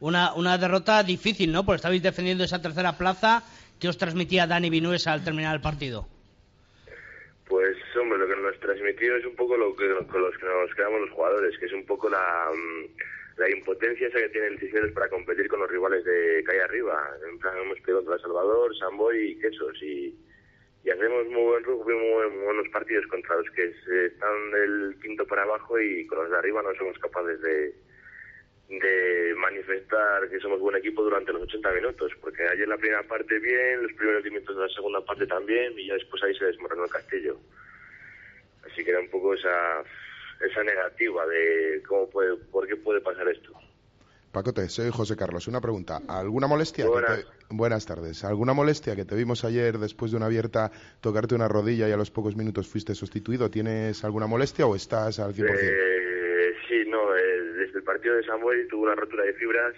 [0.00, 1.64] Una, una derrota difícil, ¿no?
[1.64, 3.42] Porque estabais defendiendo esa tercera plaza
[3.80, 6.06] que os transmitía Dani Vinuesa al terminar el partido.
[7.46, 10.74] Pues, hombre, lo que nos transmitió es un poco lo que con los que nos
[10.74, 14.58] quedamos los jugadores, que es un poco la, mm, la impotencia esa que tiene el
[14.58, 17.10] Cisneros para competir con los rivales de calle arriba.
[17.28, 20.14] En plan, hemos peleado contra Salvador, Samboy y Quesos y,
[20.84, 23.72] y hacemos muy buen rugby, muy, buen- muy buenos partidos contra los que
[24.06, 27.74] están del quinto para abajo y con los de arriba no somos capaces de,
[28.68, 33.38] de manifestar que somos buen equipo durante los 80 minutos, porque ayer la primera parte
[33.38, 36.46] bien, los primeros 10 minutos de la segunda parte también, y ya después ahí se
[36.46, 37.38] desmoronó el castillo.
[38.64, 39.82] Así que era un poco esa,
[40.40, 43.52] esa negativa de cómo puede, por qué puede pasar esto.
[44.32, 45.46] Pacote, soy José Carlos.
[45.46, 46.00] Una pregunta.
[46.08, 46.84] ¿Alguna molestia?
[46.84, 47.18] que Buenas.
[47.20, 48.24] te- Buenas tardes.
[48.24, 50.70] ¿Alguna molestia que te vimos ayer después de una abierta
[51.02, 53.50] tocarte una rodilla y a los pocos minutos fuiste sustituido?
[53.50, 55.58] ¿Tienes alguna molestia o estás al 100%?
[55.60, 59.74] Eh, sí, no, eh, desde el partido de Samuel tuvo una rotura de fibras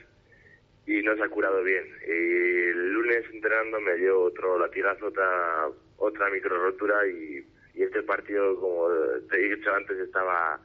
[0.87, 1.85] y no se ha curado bien.
[2.07, 8.55] El lunes entrenando me dio otro latigazo, otra, otra micro rotura y, y este partido,
[8.61, 8.87] como
[9.29, 10.61] te he dicho antes, estaba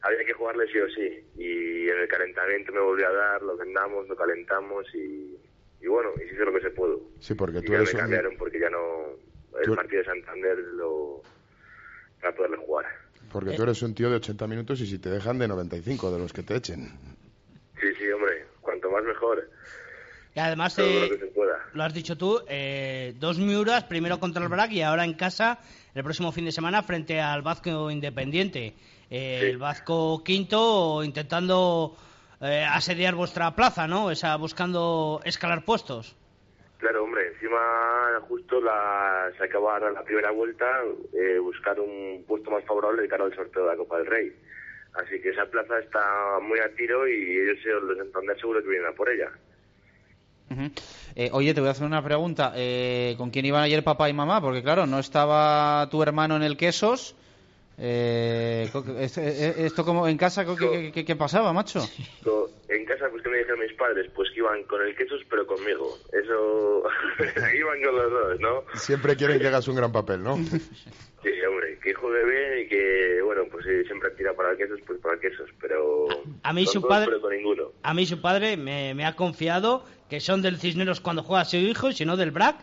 [0.00, 1.22] había que jugarle sí o sí.
[1.36, 5.36] Y en el calentamiento me volvió a dar, lo vendamos, lo calentamos y,
[5.82, 7.00] y bueno, hizo lo que se pudo.
[7.20, 8.78] Sí, porque y tú ya eres me un- cambiaron porque ya no...
[9.58, 11.22] El Tú- partido de Santander lo...
[12.20, 12.86] para poderle jugar.
[13.32, 16.18] Porque tú eres un tío de 80 minutos y si te dejan de 95 de
[16.18, 16.88] los que te echen.
[17.80, 19.48] Sí, sí, hombre, cuanto más mejor.
[20.34, 21.58] Y además, Todo eh, lo que se pueda.
[21.74, 25.58] lo has dicho tú, eh, dos miuras, primero contra el BRAC y ahora en casa,
[25.94, 28.74] el próximo fin de semana, frente al Vasco Independiente.
[29.10, 29.46] Eh, Sí.
[29.46, 31.96] El Vasco quinto intentando
[32.40, 34.10] eh, asediar vuestra plaza, ¿no?
[34.10, 36.16] Esa, buscando escalar puestos.
[36.78, 37.58] Claro, hombre, encima
[38.28, 40.66] justo la, se acaba la primera vuelta,
[41.12, 44.32] eh, buscar un puesto más favorable de cara al sorteo de la Copa del Rey.
[44.94, 48.68] Así que esa plaza está muy a tiro y ellos, los de Santander, seguro que
[48.68, 49.30] vienen a por ella.
[51.14, 52.52] Eh, oye, te voy a hacer una pregunta.
[52.56, 54.40] Eh, ¿Con quién iban ayer papá y mamá?
[54.40, 57.14] Porque claro, no estaba tu hermano en el Quesos.
[57.78, 61.80] Eh, esto, eh, esto como en casa, ¿qué, qué- qué pasaba, macho?
[62.68, 65.46] En casa, pues que me dijeron mis padres, pues que iban con el quesos, pero
[65.46, 65.96] conmigo.
[66.12, 66.82] Eso,
[67.56, 68.64] iban con los dos, ¿no?
[68.78, 70.36] Siempre quieren que hagas un gran papel, ¿no?
[71.22, 74.80] Sí, hombre, que juegue bien y que, bueno, pues sí, siempre tira para el quesos,
[74.86, 76.06] pues para el quesos, pero...
[76.42, 77.72] A mí su dos, padre- Pero con ninguno.
[77.82, 81.44] A mí su padre me, me ha confiado que son del Cisneros cuando juega a
[81.44, 82.56] su hijo y si no del BRAC,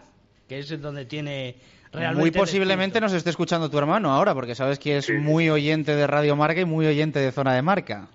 [0.50, 1.58] que es donde tiene
[1.93, 2.21] realmente...
[2.21, 5.13] Muy posiblemente nos esté escuchando tu hermano ahora, porque sabes que es Sí.
[5.13, 8.08] muy oyente de Radio Marca y muy oyente de Zona de Marca.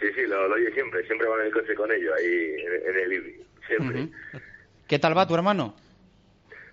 [0.00, 2.90] Sí, sí, lo, lo oye siempre, siempre va en el coche con ellos, ahí en,
[2.96, 4.08] en el IBI, siempre.
[4.88, 5.74] ¿Qué tal va tu hermano?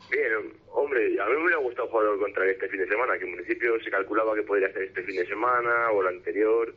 [0.09, 0.31] Bien,
[0.71, 3.35] hombre, a mí me hubiera gustado jugar contra él este fin de semana, que en
[3.35, 6.73] principio se calculaba que podría hacer este fin de semana o el anterior,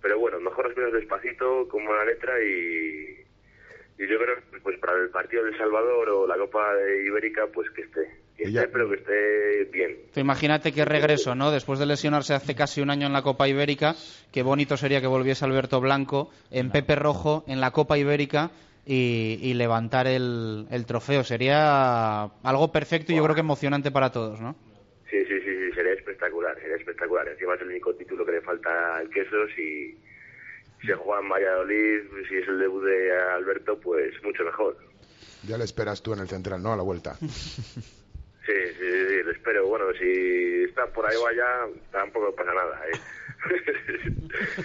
[0.00, 3.24] pero bueno, mejor las cosas despacito, como la letra y,
[3.98, 7.04] y yo creo que pues para el partido de El Salvador o la Copa de
[7.06, 9.96] Ibérica, pues que esté, que Y ya- esté, pero que esté bien.
[10.14, 11.50] Tú imagínate qué regreso, ¿no?
[11.50, 13.94] Después de lesionarse hace casi un año en la Copa Ibérica,
[14.32, 18.50] qué bonito sería que volviese Alberto Blanco en Pepe Rojo en la Copa Ibérica
[18.86, 21.22] y, y levantar el, el trofeo.
[21.22, 24.56] Sería algo perfecto y yo creo que emocionante para todos, ¿no?
[25.10, 27.28] Sí, sí, sí, sí, sería espectacular, sería espectacular.
[27.28, 29.96] Encima es el único título que le falta al Quesos y
[30.86, 34.76] se juega en Valladolid, si es el debut de Alberto, pues mucho mejor.
[35.46, 36.72] Ya le esperas tú en el central, ¿no?
[36.72, 37.16] A la vuelta.
[38.50, 39.68] Sí, sí, sí, lo espero.
[39.68, 42.80] Bueno, si está por ahí vaya, tampoco pasa nada.
[42.92, 44.62] ¿eh?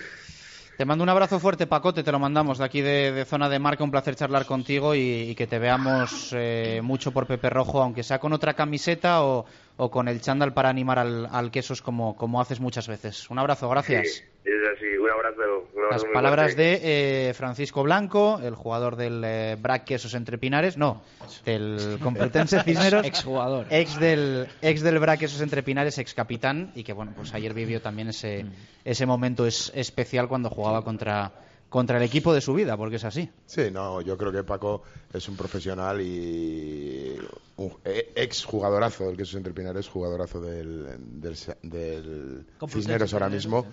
[0.78, 3.60] Te mando un abrazo fuerte, Pacote, te lo mandamos de aquí de, de Zona de
[3.60, 3.86] Marca.
[3.86, 8.04] Un placer charlar contigo y, y que te veamos eh, mucho por Pepe Rojo, aunque
[8.04, 9.46] sea con otra camiseta o,
[9.78, 13.30] o con el chándal para animar al, al Quesos como, como haces muchas veces.
[13.30, 14.16] Un abrazo, gracias.
[14.16, 14.24] Sí,
[14.76, 14.98] es así.
[14.98, 15.68] Un abrazo.
[15.74, 20.38] Un abrazo Las palabras de eh, Francisco Blanco, el jugador del eh, BRAC Quesos Entre
[20.38, 21.02] Pinares, no,
[21.46, 23.06] del Complutense Cisneros,
[23.70, 27.54] ex del ex del BRAC Quesos Entre Pinares, ex capitán y que bueno, pues ayer
[27.54, 28.46] vivió también ese
[28.84, 31.32] ese momento es, especial cuando jugaba contra
[31.70, 33.30] contra el equipo de su vida, porque es así.
[33.46, 37.18] Sí, no, yo creo que Paco es un profesional y
[37.58, 40.86] un eh, ex jugadorazo del que es entre Pinares, jugadorazo del,
[41.20, 43.66] del, del Cisneros ahora mismo.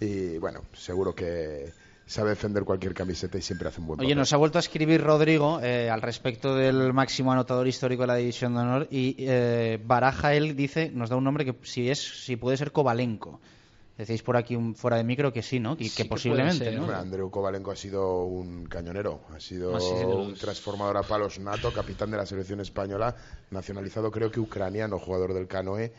[0.00, 1.72] Y bueno, seguro que
[2.06, 4.18] sabe defender cualquier camiseta y siempre hace un buen Oye, papel.
[4.18, 8.16] nos ha vuelto a escribir Rodrigo eh, al respecto del máximo anotador histórico de la
[8.16, 12.00] División de Honor y eh, Baraja él dice, nos da un nombre que si es
[12.24, 13.40] si puede ser Kovalenko.
[14.00, 15.76] Decéis por aquí un, fuera de micro que sí, ¿no?
[15.78, 16.72] Y Sí que que posiblemente, ser.
[16.72, 16.84] ¿no?
[16.84, 21.02] Hombre, Andreu Kovalenko ha sido un cañonero, ha sido Ah, sí, sí, un transformador a
[21.02, 23.14] palos nato, capitán de la selección española,
[23.50, 25.92] nacionalizado creo que ucraniano, jugador del Canoe,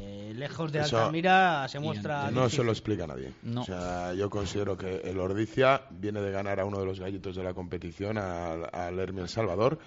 [0.00, 2.30] Eh, lejos de Eso- Altamira se muestra.
[2.30, 3.32] No se lo explica nadie.
[3.42, 3.62] No.
[3.62, 7.34] O sea, yo considero que el Ordicia viene de ganar a uno de los gallitos
[7.34, 9.78] de la competición, al, al Hermi El Salvador,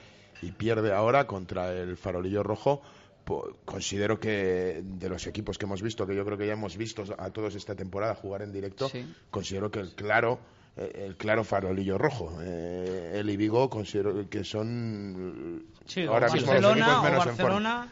[0.41, 2.81] y pierde ahora contra el Farolillo Rojo.
[3.23, 6.75] Po- Considero que de los equipos que hemos visto, que yo creo que ya hemos
[6.75, 9.05] visto a todos esta temporada jugar en directo, Sí.
[9.29, 10.39] considero que el claro,
[10.75, 16.33] eh, el claro Farolillo Rojo, eh, él y Vigo, considero que son Sí, ahora o
[16.33, 17.87] mismo los Barcelona equipos o menos en forma.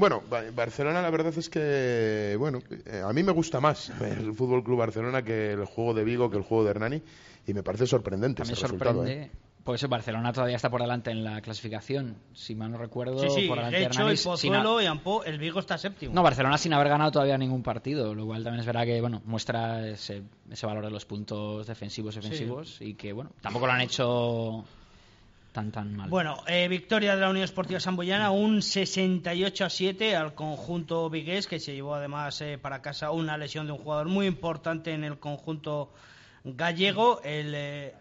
[0.00, 4.32] Bueno, Ba- Barcelona la verdad es que, bueno, eh, a mí me gusta más el
[4.34, 7.02] Fútbol Club Barcelona que el juego de Vigo, que el juego de Hernani,
[7.46, 8.94] y me parece sorprendente A mí ese me resultado.
[8.94, 9.22] sorprende.
[9.24, 9.30] ¿eh?
[9.62, 12.16] Pues Barcelona todavía está por delante en la clasificación.
[12.32, 15.22] Si mal no recuerdo, Sí, sí, por delante de Hecho, el a- Pozuelo y Ampó,
[15.22, 16.14] el Vigo está séptimo.
[16.14, 19.20] No, Barcelona sin haber ganado todavía ningún partido, lo cual también es verdad que bueno
[19.26, 23.82] muestra ese, ese valor de los puntos defensivos ofensivos y que bueno tampoco lo han
[23.82, 24.64] hecho
[26.08, 31.46] Bueno, eh, victoria de la Unión Esportiva Samboyana, un 68 a 7 al conjunto vigués,
[31.46, 35.02] que se llevó además eh, para casa una lesión de un jugador muy importante en
[35.02, 35.92] el conjunto
[36.44, 37.20] gallego.
[37.24, 37.94] El eh,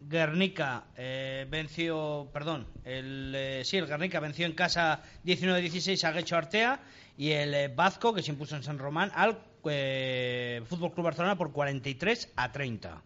[0.00, 6.80] Guernica eh, venció, perdón, el, sí, el Guernica venció en casa 19-16 a Guecho Artea
[7.16, 12.32] y el Vasco, que se impuso en San Román, al Fútbol Club Barcelona por 43
[12.36, 13.02] a 30.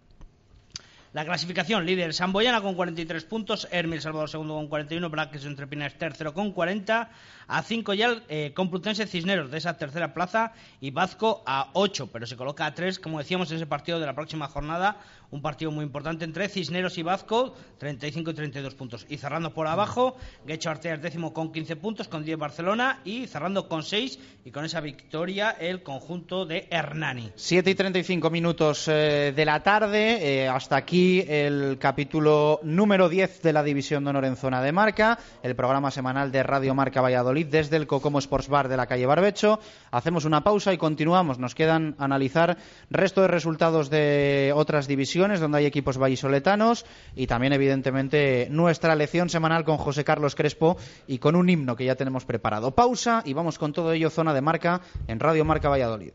[1.13, 5.93] La clasificación, líder Samboyana con 43 puntos, Hermil Salvador segundo con 41, Braques entre Pinas
[5.99, 7.11] tercero con 40,
[7.53, 12.09] a 5 ya el eh, Complutense Cisneros de esa tercera plaza y Vasco a 8,
[12.13, 14.97] pero se coloca a 3, como decíamos, en ese partido de la próxima jornada,
[15.31, 19.07] un partido muy importante entre Cisneros y Vasco, 35 y 32 puntos.
[19.09, 23.69] Y cerrando por abajo, Guecho Arteas décimo con 15 puntos, con 10 Barcelona y cerrando
[23.69, 27.33] con 6 y con esa victoria el conjunto de Hernani.
[27.35, 30.43] 7 y 35 minutos eh, de la tarde.
[30.43, 34.73] eh, hasta aquí el capítulo número 10 de la División de Honor en Zona de
[34.73, 38.87] Marca, el programa semanal de Radio Marca Valladolid desde el Cocomo Sports Bar de la
[38.87, 39.61] calle Barbecho.
[39.91, 41.39] Hacemos una pausa y continuamos.
[41.39, 42.59] Nos quedan analizar
[42.91, 49.29] resto de resultados de otras divisiones donde hay equipos vallisoletanos y también, evidentemente, nuestra lección
[49.29, 50.77] semanal con José Carlos Crespo
[51.07, 52.75] y con un himno que ya tenemos preparado.
[52.75, 56.13] Pausa y vamos con todo ello Zona de Marca en Radio Marca Valladolid.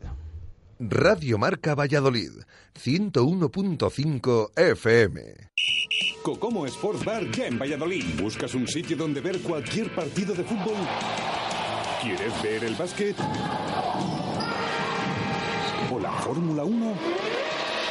[0.80, 2.30] Radio Marca Valladolid,
[2.74, 5.57] 101.5 FM.
[6.22, 8.04] Cocomo Sports Bar ya en Valladolid.
[8.20, 10.76] ¿Buscas un sitio donde ver cualquier partido de fútbol?
[12.02, 13.16] ¿Quieres ver el básquet?
[15.90, 16.94] ¿O la Fórmula 1?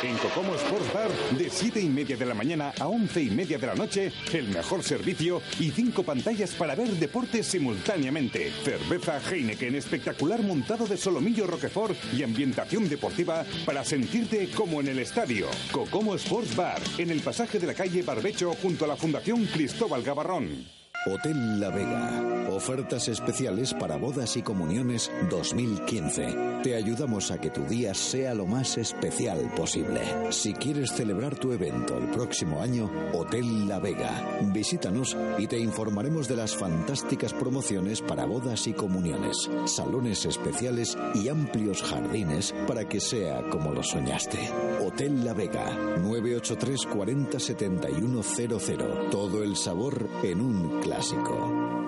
[0.07, 3.57] En Cocomo Sports Bar, de 7 y media de la mañana a 11 y media
[3.57, 8.49] de la noche, el mejor servicio y cinco pantallas para ver deportes simultáneamente.
[8.63, 14.99] Cerveza Heineken espectacular montado de solomillo Roquefort y ambientación deportiva para sentirte como en el
[14.99, 15.47] estadio.
[15.73, 20.03] Cocomo Sports Bar, en el pasaje de la calle Barbecho junto a la Fundación Cristóbal
[20.03, 20.76] Gavarrón.
[21.09, 22.21] Hotel La Vega.
[22.49, 26.61] Ofertas especiales para bodas y comuniones 2015.
[26.63, 30.01] Te ayudamos a que tu día sea lo más especial posible.
[30.31, 34.39] Si quieres celebrar tu evento el próximo año, Hotel La Vega.
[34.51, 41.29] Visítanos y te informaremos de las fantásticas promociones para bodas y comuniones, salones especiales y
[41.29, 44.39] amplios jardines para que sea como lo soñaste.
[44.85, 49.09] Hotel La Vega, 983 40 7100.
[49.11, 51.86] Todo el sabor en un clásico.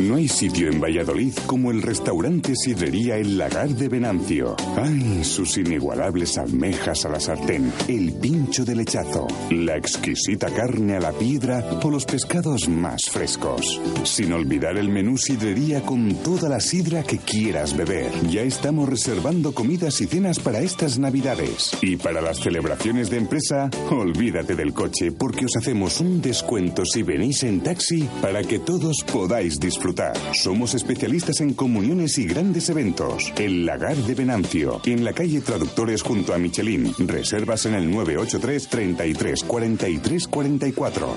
[0.00, 4.56] No hay sitio en Valladolid como el restaurante Sidrería El Lagar de Venancio.
[4.76, 5.22] ¡Ay!
[5.24, 11.12] Sus inigualables almejas a la sartén, el pincho de lechazo, la exquisita carne a la
[11.12, 13.78] piedra o los pescados más frescos.
[14.04, 18.10] Sin olvidar el menú Sidrería con toda la sidra que quieras beber.
[18.30, 21.76] Ya estamos reservando comidas y cenas para estas Navidades.
[21.82, 27.02] Y para las celebraciones de empresa, olvídate del coche porque os hacemos un descuento si
[27.02, 29.89] venís en taxi para que todos podáis disfrutar.
[30.32, 33.32] Somos especialistas en comuniones y grandes eventos.
[33.36, 36.94] El Lagar de Venancio, en la calle Traductores junto a Michelin.
[36.98, 41.14] Reservas en el 983 33 43 44.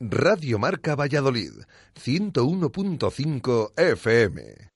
[0.00, 1.52] Radio Marca Valladolid,
[2.02, 4.70] 101.5 FM.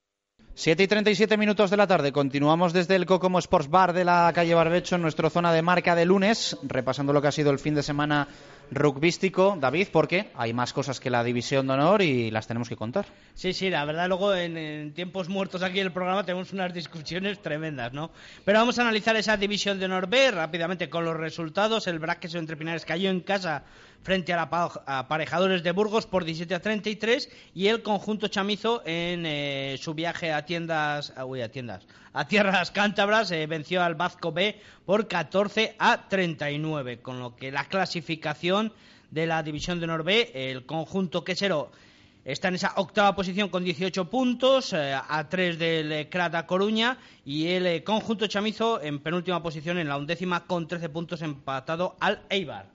[0.56, 2.12] 7 y 37 minutos de la tarde.
[2.12, 5.96] Continuamos desde el Cocomo Sports Bar de la calle Barbecho en nuestra zona de marca
[5.96, 8.28] de lunes, repasando lo que ha sido el fin de semana
[8.70, 12.76] rugbístico, David, porque hay más cosas que la división de honor y las tenemos que
[12.76, 13.06] contar.
[13.34, 16.72] Sí, sí, la verdad luego en, en tiempos muertos aquí en el programa tenemos unas
[16.72, 18.10] discusiones tremendas, ¿no?
[18.44, 21.86] Pero vamos a analizar esa división de honor B rápidamente con los resultados.
[21.86, 23.64] El Braques entre Pinares cayó en casa
[24.04, 29.24] frente a la aparejadores de Burgos por 17 a 33 y el conjunto chamizo en
[29.24, 33.94] eh, su viaje a tiendas, ah, uy, a tiendas, a tierras cántabras eh, venció al
[33.94, 38.74] Vasco B por 14 a 39, con lo que la clasificación
[39.10, 41.72] de la división de honor B, el conjunto quesero
[42.24, 47.48] Está en esa octava posición con 18 puntos, eh, a 3 del Crata Coruña y
[47.48, 52.73] el conjunto chamizo en penúltima posición en la undécima con 13 puntos empatado al Eibar.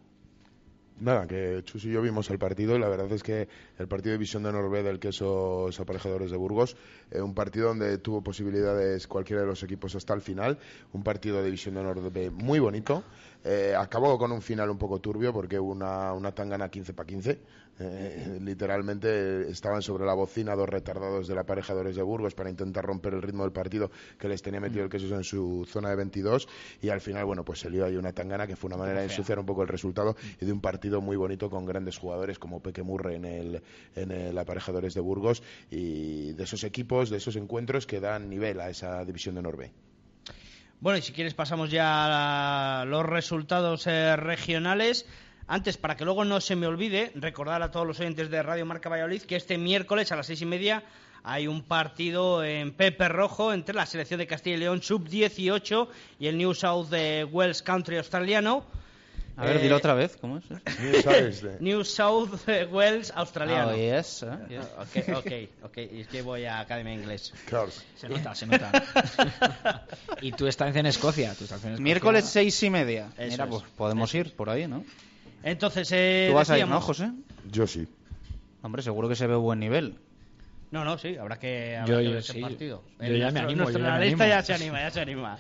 [1.02, 3.48] Nada, que Chus y yo vimos el partido y la verdad es que
[3.78, 6.76] el partido de División de B del Quesos Aparejadores de Burgos,
[7.10, 10.60] eh, un partido donde tuvo posibilidades cualquiera de los equipos hasta el final,
[10.92, 13.04] un partido de División de B muy bonito,
[13.46, 17.08] eh, acabó con un final un poco turbio porque hubo una, una tangana 15 para
[17.08, 17.40] 15,
[17.80, 23.14] eh, literalmente estaban sobre la bocina dos retardados del Aparejadores de Burgos para intentar romper
[23.14, 26.48] el ritmo del partido que les tenía metido el Quesos en su zona de 22
[26.82, 29.06] y al final, bueno, pues se lió ahí una tangana que fue una manera de
[29.06, 32.62] ensuciar un poco el resultado y de un partido muy bonito con grandes jugadores como
[32.62, 33.64] Peque Murre en el,
[33.96, 38.60] en el Aparejadores de Burgos y de esos equipos, de esos encuentros que dan nivel
[38.60, 39.72] a esa división de Norbe.
[40.82, 45.06] Bueno, y si quieres pasamos ya a los resultados eh, regionales.
[45.52, 48.68] Antes, para que luego no se me olvide, recordar a todos los oyentes de Radio
[48.68, 50.84] Marca Valladolid que este miércoles a las seis y media
[51.24, 55.88] hay un partido en Pepe Rojo entre la selección de Castilla y León sub-18
[56.20, 58.64] y el New South de Wales Country australiano.
[59.38, 60.44] A ver, Eh, dilo otra vez, ¿cómo es?
[61.62, 62.30] New South
[62.72, 63.72] Wales australiano.
[63.72, 64.66] Oh, yes, eh, yes.
[64.78, 65.32] Ok, ok,
[65.64, 65.78] ok.
[65.94, 67.34] Y es que voy a Academia Inglés.
[67.48, 67.70] Claro.
[67.96, 68.72] Se nota, se nota.
[70.22, 71.34] y tú estás en Escocia.
[71.34, 71.84] Tú estás en Escocia.
[71.84, 73.10] Miércoles seis y media.
[73.18, 73.50] Eso Mira, es.
[73.50, 74.84] pues podemos ir por ahí, ¿no?
[75.44, 77.12] Entonces, eh, Tú vas a ir, decíamos- ¿no, José?
[77.52, 77.88] Yo sí.
[78.62, 79.96] Hombre, seguro que se ve buen nivel.
[80.72, 82.42] No, no, sí, habrá que, habrá Yo- que yo ver ese sí.
[82.42, 82.84] partido.
[83.00, 84.36] Yo Eh, ya me animo, nuestro yo ya me analista animo.
[84.38, 85.38] ya se anima, ya se anima.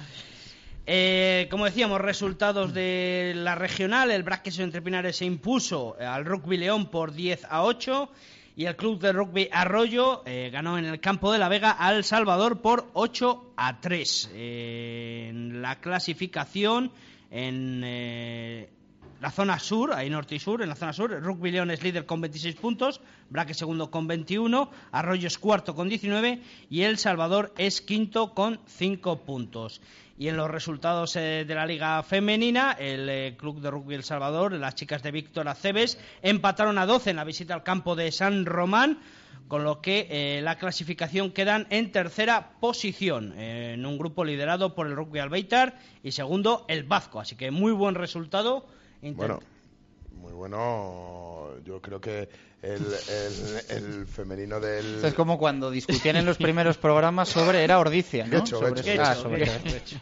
[0.91, 4.09] Eh, como decíamos, resultados de la regional.
[4.09, 8.09] El Braques entre Pinares se impuso al Rugby León por 10 a 8
[8.55, 12.03] y el Club de Rugby Arroyo eh, ganó en el campo de la Vega al
[12.03, 14.31] Salvador por 8 a 3.
[14.33, 16.91] Eh, en la clasificación,
[17.29, 18.69] en eh,
[19.21, 22.05] la zona sur, ahí norte y sur, en la zona sur, Rugby León es líder
[22.05, 27.53] con 26 puntos, Braque segundo con 21, Arroyo es cuarto con 19 y El Salvador
[27.57, 29.81] es quinto con 5 puntos.
[30.17, 34.03] Y en los resultados eh, de la Liga Femenina, el eh, Club de Rugby El
[34.03, 38.11] Salvador, las chicas de Víctor Aceves, empataron a 12 en la visita al campo de
[38.11, 38.99] San Román,
[39.47, 44.87] con lo que eh, la clasificación quedan en tercera posición, en un grupo liderado por
[44.87, 47.19] el Rugby Albeitar y segundo el Vasco.
[47.19, 48.67] Así que muy buen resultado.
[49.01, 49.39] Bueno,
[50.11, 51.59] muy bueno.
[51.63, 52.29] Yo creo que
[52.61, 54.95] el, el, el femenino del.
[54.95, 58.45] Esto es como cuando discutían en los primeros programas sobre era Ordicia, ¿no?
[58.45, 59.49] Sobre- ah, sobre-.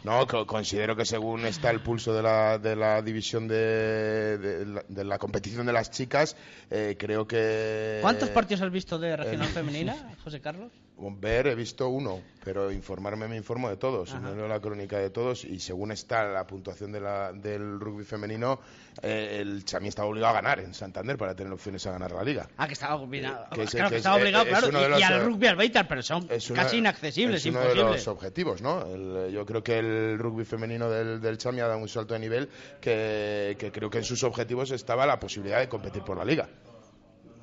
[0.04, 4.66] No, co- considero que según está el pulso de la, de la división de, de
[4.66, 6.36] la, de la competición de las chicas,
[6.70, 7.98] eh, creo que...
[8.02, 10.72] ¿Cuántos partidos has visto de regional femenina, José Carlos?
[11.00, 14.10] Ver, he visto uno, pero informarme me informo de todos.
[14.10, 14.18] Ajá.
[14.18, 18.02] Me leo la crónica de todos y según está la puntuación de la, del rugby
[18.04, 18.58] femenino,
[19.02, 22.24] eh, el Chamí está obligado a ganar en Santander para tener opciones a ganar la
[22.24, 22.47] liga.
[22.56, 23.46] Ah, que estaba obligado.
[23.54, 24.66] Que es- claro, que que es- estaba obligado, es claro.
[24.66, 27.46] de y, los, y al eh, rugby al Beitar, pero son una- casi inaccesibles, es
[27.50, 27.96] uno de imposibles.
[27.96, 28.84] los objetivos, ¿no?
[28.86, 32.20] El- yo creo que el rugby femenino del, del Chami ha dado un salto de
[32.20, 32.48] nivel
[32.80, 36.48] que, que creo que en sus objetivos estaba la posibilidad de competir por la liga.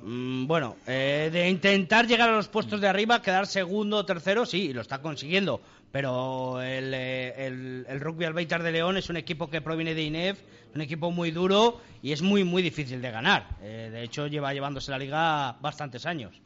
[0.02, 4.44] Mm, bueno, eh, de intentar llegar a los puestos de arriba, quedar segundo o tercero,
[4.46, 5.60] sí, lo está consiguiendo.
[5.92, 10.02] Pero el, eh, el, el Rugby Albeitar de León es un equipo que proviene de
[10.02, 10.38] INEF,
[10.74, 13.48] un equipo muy duro y es muy, muy difícil de ganar.
[13.62, 16.40] Eh, de hecho, lleva llevándose la liga bastantes años.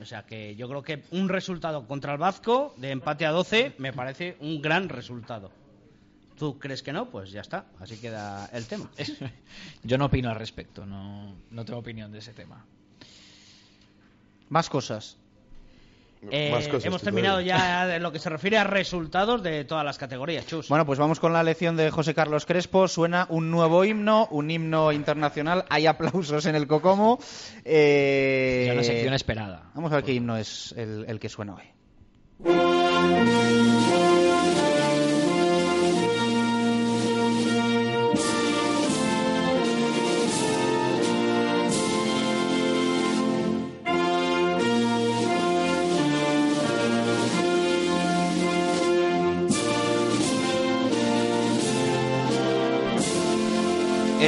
[0.00, 3.74] O sea que yo creo que un resultado contra el Vasco de empate a 12
[3.78, 5.50] me parece un gran resultado.
[6.38, 7.10] ¿Tú crees que no?
[7.10, 8.90] Pues ya está, así queda el tema.
[9.82, 12.64] Yo no opino al respecto, no, no tengo opinión de ese tema.
[14.48, 15.18] Más cosas.
[16.30, 19.84] Eh, Más cosas, hemos terminado ya en lo que se refiere a resultados de todas
[19.84, 20.68] las categorías, Chus.
[20.68, 22.88] Bueno, pues vamos con la lección de José Carlos Crespo.
[22.88, 25.64] Suena un nuevo himno, un himno internacional.
[25.70, 27.18] Hay aplausos en el Cocomo.
[27.64, 29.70] Eh, Es una sección esperada.
[29.74, 31.64] Vamos a ver qué himno es el, el que suena hoy.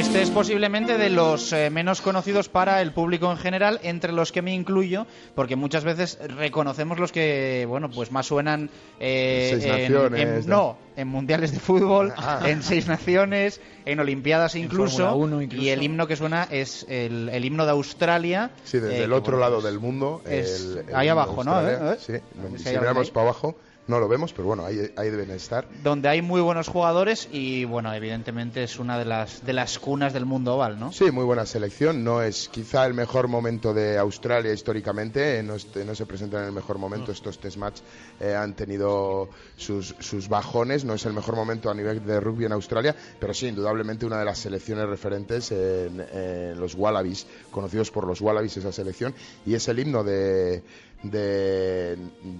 [0.03, 4.31] Este es posiblemente de los eh, menos conocidos para el público en general, entre los
[4.31, 9.63] que me incluyo, porque muchas veces reconocemos los que, bueno, pues más suenan eh, Seis
[9.65, 10.55] en, Naciones, en- ¿no?
[10.57, 12.41] no, en mundiales de fútbol, Ah.
[12.45, 15.63] en seis naciones, en olimpiadas incluso, 1 incluso.
[15.63, 18.51] y el himno que suena es el, el himno de Australia.
[18.65, 20.21] Sí, desde eh, el otro bueno, lado pues, del mundo.
[20.29, 21.55] es el- el ahí de abajo, ¿no?
[21.55, 21.97] Australia, ¿Eh?
[21.99, 23.55] Sí, Si miramos para abajo
[23.87, 25.67] no lo vemos, pero bueno, ahí, ahí deben estar.
[25.83, 30.13] Donde hay muy buenos jugadores y, bueno, evidentemente es una de las, de las cunas
[30.13, 30.91] del mundo oval, ¿no?
[30.93, 32.03] Sí, muy buena selección.
[32.03, 35.39] No es quizá el mejor momento de Australia históricamente.
[35.39, 37.11] eh, No, est- no se presentan en el mejor momento.
[37.11, 37.79] Estos test match
[38.21, 40.85] eh, han tenido sus, sus bajones.
[40.85, 44.19] No es el mejor momento a nivel de rugby en Australia, pero sí, indudablemente una
[44.19, 49.13] de las selecciones referentes en, en los Wallabies, conocidos por los Wallabies esa selección.
[49.45, 50.63] Y es el himno de,
[51.03, 51.97] de-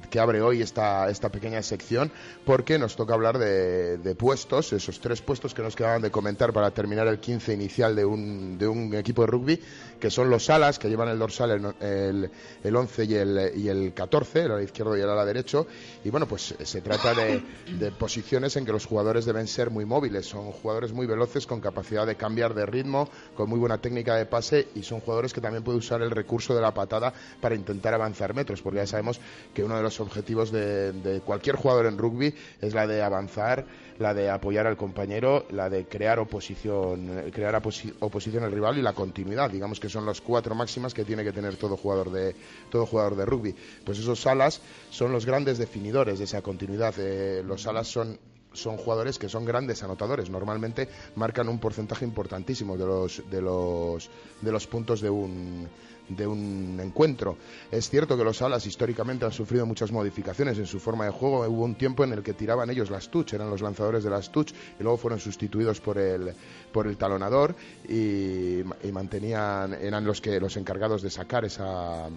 [0.10, 2.12] que abre hoy esta, esta pequeña sección
[2.46, 6.54] porque nos toca hablar de, de puestos, esos tres puestos que nos quedaban de comentar
[6.54, 9.60] para terminar el 15 inicial de un, de un equipo de rugby,
[10.00, 12.32] que son los alas, que llevan el dorsal el, el,
[12.64, 15.68] el 11 y el, y el 14, el ala izquierdo y el ala derecho,
[16.04, 17.42] y bueno, pues se trata de,
[17.80, 21.60] de posiciones en que los jugadores deben ser muy móviles, son jugadores muy veloces con
[21.62, 25.42] capacidad de cambiar de ritmo, con muy buena técnica de pase y son jugadores que
[25.42, 29.20] también pueden usar el recurso de la patada para intentar avanzar metros, porque ya sabemos
[29.54, 33.66] que uno de los objetivos de, cualquier jugador en rugby es la de avanzar,
[34.00, 38.82] la de apoyar al compañero, la de crear oposición, crear oposi- oposición al rival y
[38.82, 42.36] la continuidad, digamos que son las cuatro máximas que tiene que tener todo jugador de
[42.70, 43.56] todo jugador de rugby.
[43.86, 46.94] Pues esos alas son los grandes definidores de esa continuidad.
[46.98, 48.20] Eh, los alas son
[48.56, 50.30] son jugadores que son grandes anotadores.
[50.30, 54.10] Normalmente marcan un porcentaje importantísimo de los de los
[54.42, 55.68] de los puntos de un
[56.10, 57.38] de un encuentro.
[57.72, 61.48] Es cierto que los alas históricamente han sufrido muchas modificaciones en su forma de juego.
[61.48, 64.32] Hubo un tiempo en el que tiraban ellos las touch, eran los lanzadores de las
[64.32, 66.34] touch y luego fueron sustituidos por el
[66.72, 67.56] por el talonador
[67.88, 72.10] y, mantenían eran los que los encargados de sacar esa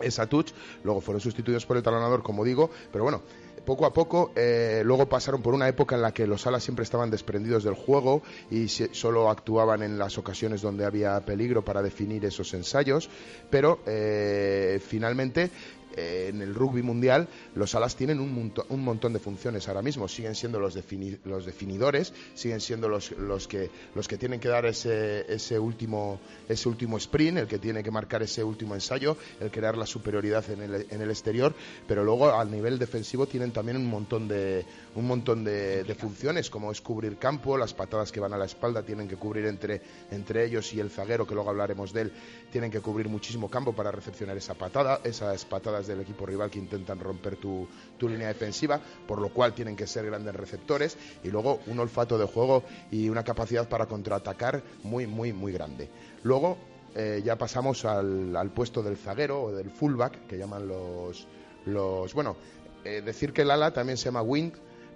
[0.00, 0.52] esa touch,
[0.82, 3.22] luego fueron sustituidos por el talonador, como digo, pero bueno,
[3.64, 6.82] poco a poco, eh, luego pasaron por una época en la que los alas siempre
[6.82, 11.82] estaban desprendidos del juego y se- solo actuaban en las ocasiones donde había peligro para
[11.82, 13.08] definir esos ensayos,
[13.50, 15.50] pero eh, finalmente
[15.96, 20.08] eh, en el rugby mundial los alas tienen un, un montón de funciones ahora mismo.
[20.08, 24.48] Siguen siendo los, defini- los definidores siguen siendo los, los que los que tienen que
[24.48, 29.16] dar ese, ese último ese último sprint el que tiene que marcar ese último ensayo
[29.40, 31.54] el crear la superioridad en el, en el exterior.
[31.86, 34.64] Pero luego al nivel defensivo tienen también un montón de
[34.94, 38.44] un montón de, de funciones como es cubrir campo las patadas que van a la
[38.44, 39.80] espalda tienen que cubrir entre
[40.10, 42.12] entre ellos y el zaguero que luego hablaremos de él
[42.50, 46.58] tienen que cubrir muchísimo campo para recepcionar esa patada esas patadas del equipo rival que
[46.58, 47.66] intentan romper tu,
[47.98, 52.18] tu línea defensiva, por lo cual tienen que ser grandes receptores y luego un olfato
[52.18, 55.88] de juego y una capacidad para contraatacar muy, muy, muy grande.
[56.22, 56.58] Luego
[56.94, 61.26] eh, ya pasamos al, al puesto del zaguero o del fullback, que llaman los...
[61.66, 62.36] los bueno,
[62.84, 64.52] eh, decir que el ala también se llama wing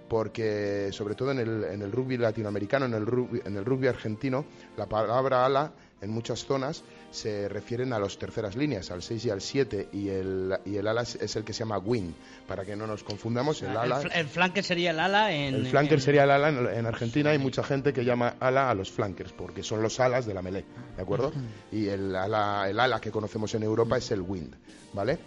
[0.07, 3.87] porque sobre todo en el, en el rugby latinoamericano, en el rugby, en el rugby
[3.87, 4.45] argentino,
[4.77, 9.29] la palabra ala en muchas zonas se refieren a las terceras líneas, al 6 y
[9.29, 12.11] al 7, y el, y el ala es, es el que se llama wing,
[12.47, 14.01] para que no nos confundamos, el ala...
[14.01, 15.55] El, el flanker sería el ala en.
[15.55, 17.31] El flanker en- sería el ala en, en Argentina.
[17.31, 20.41] Hay mucha gente que llama ala a los flankers porque son los alas de la
[20.41, 21.31] melee, ¿de acuerdo?
[21.71, 24.53] Y el ala, el ala que conocemos en Europa es el wind,
[24.93, 25.17] ¿vale?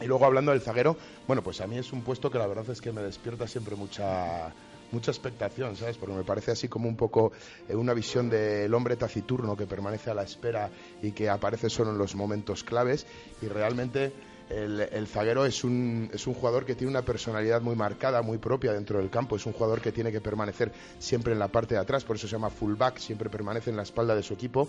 [0.00, 0.96] Y luego hablando del zaguero,
[1.26, 3.76] bueno, pues a mí es un puesto que la verdad es que me despierta siempre
[3.76, 4.52] mucha
[4.92, 5.96] mucha expectación, ¿sabes?
[5.96, 7.32] Porque me parece así como un poco
[7.68, 10.70] eh, una visión del hombre taciturno que permanece a la espera
[11.02, 13.06] y que aparece solo en los momentos claves
[13.42, 14.12] y realmente
[14.48, 18.72] el, zaguero es un, es un jugador que tiene una personalidad muy marcada, muy propia
[18.72, 19.36] dentro del campo.
[19.36, 22.28] Es un jugador que tiene que permanecer siempre en la parte de atrás, por eso
[22.28, 24.68] se llama fullback, siempre permanece en la espalda de su equipo.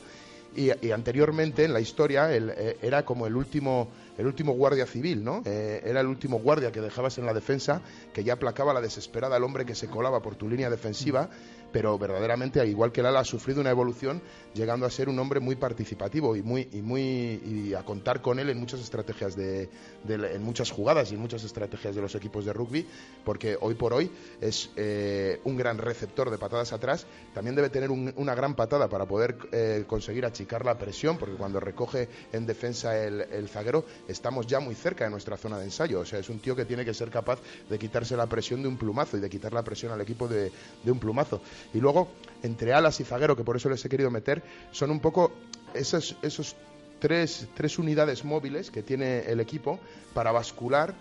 [0.55, 5.41] Y, anteriormente en la historia eh, era como el último el último guardia civil, ¿no?
[5.45, 7.81] Eh, era el último guardia que dejabas en la defensa,
[8.13, 11.29] que ya aplacaba la desesperada al hombre que se colaba por tu línea defensiva,
[11.71, 14.21] pero verdaderamente, al igual que Lala, ha sufrido una evolución,
[14.53, 18.39] llegando a ser un hombre muy participativo y muy y muy y a contar con
[18.39, 19.69] él en muchas estrategias de,
[20.03, 22.87] de- en muchas jugadas y en muchas estrategias de los equipos de rugby,
[23.23, 24.11] porque hoy por hoy
[24.41, 27.05] es eh, un gran receptor de patadas atrás.
[27.33, 31.35] También debe tener un- una gran patada para poder eh, conseguir achicar la presión, porque
[31.35, 35.65] cuando recoge en defensa el, el zaguero, estamos ya muy cerca de nuestra zona de
[35.65, 35.99] ensayo.
[35.99, 37.39] O sea, es un tío que tiene que ser capaz
[37.69, 40.51] de quitarse la presión de un plumazo y de quitar la presión al equipo de,
[40.83, 41.41] de un plumazo.
[41.73, 42.09] Y luego,
[42.43, 45.31] entre alas y zaguero, que por eso les he querido meter, son un poco
[45.73, 46.55] esos, esos
[46.99, 49.79] tres, tres unidades móviles que tiene el equipo
[50.13, 50.93] para bascular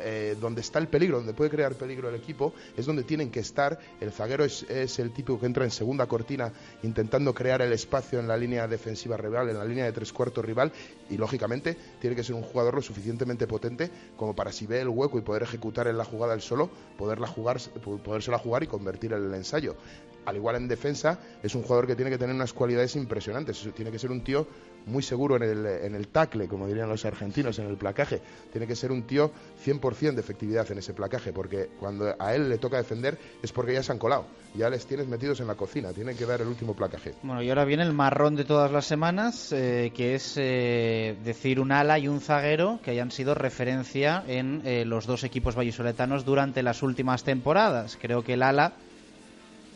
[0.00, 3.40] eh, donde está el peligro, donde puede crear peligro el equipo, es donde tienen que
[3.40, 3.78] estar.
[4.00, 8.20] El zaguero es, es el tipo que entra en segunda cortina intentando crear el espacio
[8.20, 10.72] en la línea defensiva rival, en la línea de tres cuartos rival,
[11.10, 14.88] y lógicamente tiene que ser un jugador lo suficientemente potente como para si ve el
[14.88, 17.58] hueco y poder ejecutar en la jugada el solo, poderla jugar,
[18.04, 19.76] podérsela jugar y convertir en el ensayo.
[20.24, 23.68] Al igual en defensa, es un jugador que tiene que tener unas cualidades impresionantes.
[23.74, 24.46] Tiene que ser un tío
[24.86, 28.20] muy seguro en el, en el tackle, como dirían los argentinos, en el placaje.
[28.52, 29.30] Tiene que ser un tío
[29.64, 33.72] 100% de efectividad en ese placaje, porque cuando a él le toca defender es porque
[33.72, 34.26] ya se han colado.
[34.54, 37.14] Ya les tienes metidos en la cocina, tienen que dar el último placaje.
[37.22, 41.58] Bueno, y ahora viene el marrón de todas las semanas, eh, que es eh, decir
[41.58, 46.24] un ala y un zaguero que hayan sido referencia en eh, los dos equipos vallisoletanos
[46.24, 47.98] durante las últimas temporadas.
[48.00, 48.74] Creo que el ala,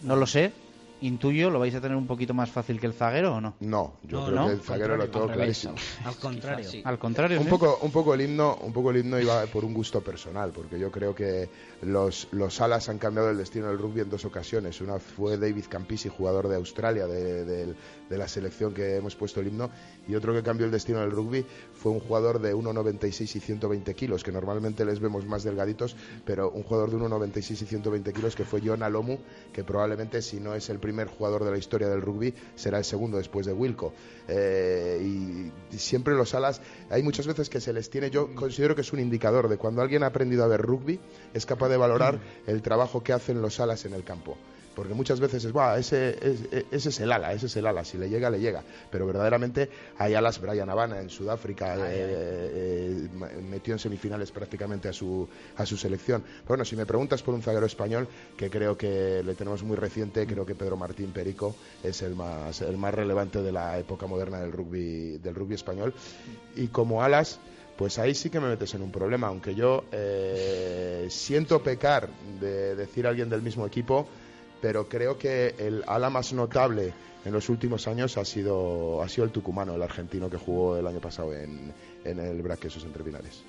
[0.03, 0.53] no lo sé,
[1.01, 3.55] intuyo, lo vais a tener un poquito más fácil que el zaguero o no.
[3.61, 4.47] No, yo No, creo ¿no?
[4.49, 5.75] que el zaguero lo Al tengo clarísimo.
[6.05, 6.71] Al contrario.
[6.85, 7.51] Al contrario, Un ¿sí?
[7.51, 10.79] poco, un poco el himno, un poco el himno iba por un gusto personal, porque
[10.79, 11.49] yo creo que
[11.83, 14.81] los, los alas han cambiado el destino del rugby en dos ocasiones.
[14.81, 17.75] Una fue David Campisi, jugador de Australia, de, de-
[18.09, 19.69] de la selección que hemos puesto el himno,
[20.09, 21.45] y otro que cambió el destino del rugby
[21.75, 25.95] fue un jugador de 1,96 y 120 kilos, que normalmente les vemos más delgaditos,
[26.25, 29.19] pero un jugador de 1,96 y 120 kilos que fue John Alomu,
[29.53, 32.85] que probablemente si no es el primer jugador de la historia del rugby, será el
[32.85, 33.93] segundo después de Wilco.
[34.27, 38.75] Eh, y, y siempre los alas, hay muchas veces que se les tiene, yo considero
[38.75, 40.99] que es un indicador de cuando alguien ha aprendido a ver rugby,
[41.35, 44.39] es capaz de valorar el trabajo que hacen los alas en el campo.
[44.79, 47.85] Porque muchas veces es, "Buah, ese, es- ese es el ala, ese es el ala,
[47.85, 48.63] si le llega, le llega.
[48.93, 49.69] Pero verdaderamente
[49.99, 55.29] hay alas, Brian Havana en Sudáfrica eh, eh, ma- metió en semifinales prácticamente a su,
[55.57, 56.23] a su selección.
[56.23, 58.07] Pero bueno, si me preguntas por un zaguero español,
[58.37, 62.61] que creo que le tenemos muy reciente, creo que Pedro Martín Perico es el más,
[62.61, 65.93] el más relevante de la época moderna del rugby, del rugby español.
[66.55, 67.41] Y como alas,
[67.77, 72.09] pues ahí sí que me metes en un problema, aunque yo eh, siento pecar
[72.41, 74.07] de decir a alguien del mismo equipo,
[74.61, 76.93] pero creo que el ala más notable
[77.25, 80.87] en los últimos años ha sido, ha sido el tucumano, el argentino que jugó el
[80.87, 81.73] año pasado en,
[82.05, 83.43] en el Braquesos entre Pinares.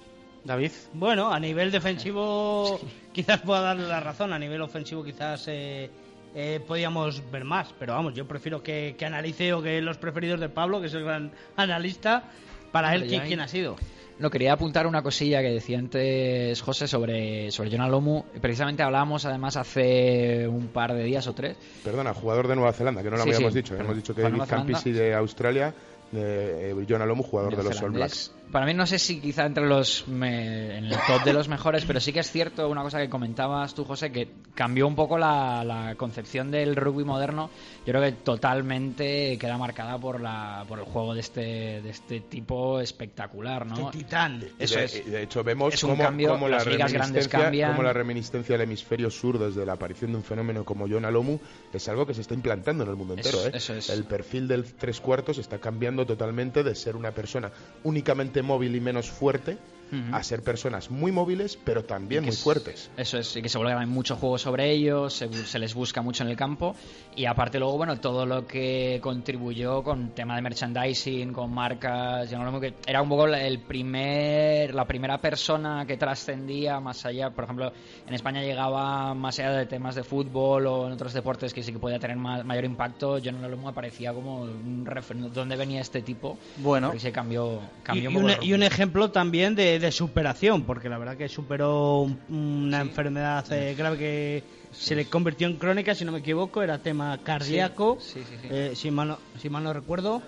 [0.44, 0.72] David.
[0.94, 2.80] Bueno, a nivel defensivo
[3.14, 5.90] quizás pueda darle la razón, a nivel ofensivo quizás eh,
[6.36, 10.40] eh, podíamos ver más, pero vamos, yo prefiero que, que analice o que los preferidos
[10.40, 12.24] de Pablo, que es el gran analista,
[12.72, 13.76] para él, ¿quién, quién ha sido?
[14.20, 18.24] No, quería apuntar una cosilla que decía antes José sobre, sobre John Alomu.
[18.42, 21.56] Precisamente hablábamos además hace un par de días o tres.
[21.84, 23.70] Perdona, jugador de Nueva Zelanda, que no lo Sí, habíamos sí, dicho.
[23.70, 23.86] perdón.
[23.86, 24.42] Hemos dicho que David.
[24.48, 25.74] Campisi de Australia,
[26.14, 27.92] eh, John Alomu, jugador de los All.
[27.92, 28.34] Blacks.
[28.52, 31.86] Para mí no sé si quizá entre los me- en el top de los mejores,
[31.86, 35.20] pero sí que es cierto una cosa que comentabas tú, José, que cambió un poco
[35.20, 37.52] la, la concepción del rugby moderno.
[37.86, 42.20] Yo creo que totalmente queda marcada por la por el juego de este de este
[42.20, 43.88] tipo espectacular, ¿no?
[43.90, 44.44] Este titán.
[44.60, 45.06] Eso de, es.
[45.10, 47.72] de hecho vemos Es un cómo, cambio, cómo las la ligas grandes reminiscencia- cambian.
[47.72, 51.40] cómo la reminiscencia del hemisferio sur desde la aparición de un fenómeno como John Alomu
[51.74, 53.48] es algo que se está implantando en el mundo Eso- entero.
[53.48, 53.58] ¿eh?
[53.58, 53.90] eso es.
[53.90, 57.52] El perfil del tres cuartos está cambiando totalmente de ser una persona
[57.84, 59.58] únicamente móvil y menos fuerte
[59.92, 60.16] Ujú.
[60.16, 62.90] a ser personas muy móviles pero también muy es- fuertes.
[62.98, 66.24] Eso es, y que se vuelve mucho juego sobre ellos, se, se les busca mucho
[66.24, 66.76] en el campo
[67.16, 72.38] y aparte luego, bueno, todo lo que contribuyó con tema de merchandising, con marcas, yo
[72.38, 77.06] no lo que era un poco la- el primer, la primera persona que trascendía más
[77.06, 77.72] allá, por ejemplo,
[78.08, 81.72] en España llegaba más allá de temas de fútbol o en otros deportes que sí
[81.72, 86.02] que podía tener ma- mayor impacto, John Olomu aparecía como un referente, ¿dónde venía este
[86.02, 86.38] tipo?
[86.58, 86.94] Bueno.
[87.00, 88.66] Se cambió, Y, cambió y un y un rugby.
[88.66, 93.98] ejemplo también de, de superación, porque la verdad que superó un- una enfermedad eh, grave
[93.98, 98.74] que se le convirtió en crónica, si no me equivoco, era tema cardíaco, Sí, eh,
[98.76, 100.22] si, mal no, si mal no recuerdo.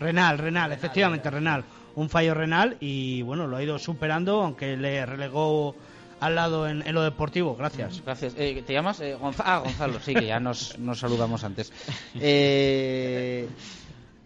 [0.00, 1.64] Renal, renal, efectivamente, renal.
[1.94, 5.76] Un fallo renal y bueno, lo ha ido superando, aunque le relegó
[6.20, 7.54] al lado en, en lo deportivo.
[7.56, 8.02] Gracias.
[8.04, 8.34] Gracias.
[8.36, 9.00] Eh, ¿Te llamas?
[9.00, 11.72] Eh, Gonza- ah, Gonzalo, sí, que ya nos, nos saludamos antes.
[12.20, 13.48] Eh,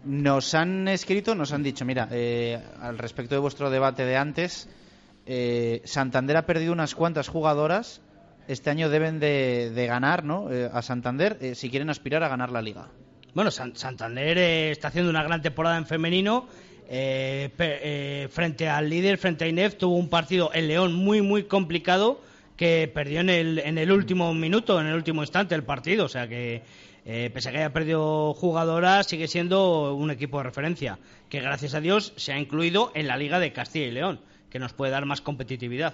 [0.07, 4.69] nos han escrito, nos han dicho, mira, eh, al respecto de vuestro debate de antes,
[5.25, 8.01] eh, Santander ha perdido unas cuantas jugadoras.
[8.47, 10.51] Este año deben de, de ganar, ¿no?
[10.51, 12.87] Eh, a Santander eh, si quieren aspirar a ganar la liga.
[13.33, 16.47] Bueno, San- Santander eh, está haciendo una gran temporada en femenino.
[16.87, 22.21] frente al líder, frente a INEF, tuvo un partido en León muy, muy complicado
[22.55, 26.05] que perdió en el, en el último minuto, en el último instante del partido.
[26.05, 26.63] O sea que,
[27.09, 30.99] eh, pese a que haya perdido jugadoras, sigue siendo un equipo de referencia
[31.29, 34.59] que, gracias a Dios, se ha incluido en la Liga de Castilla y León, que
[34.59, 35.93] nos puede dar más competitividad.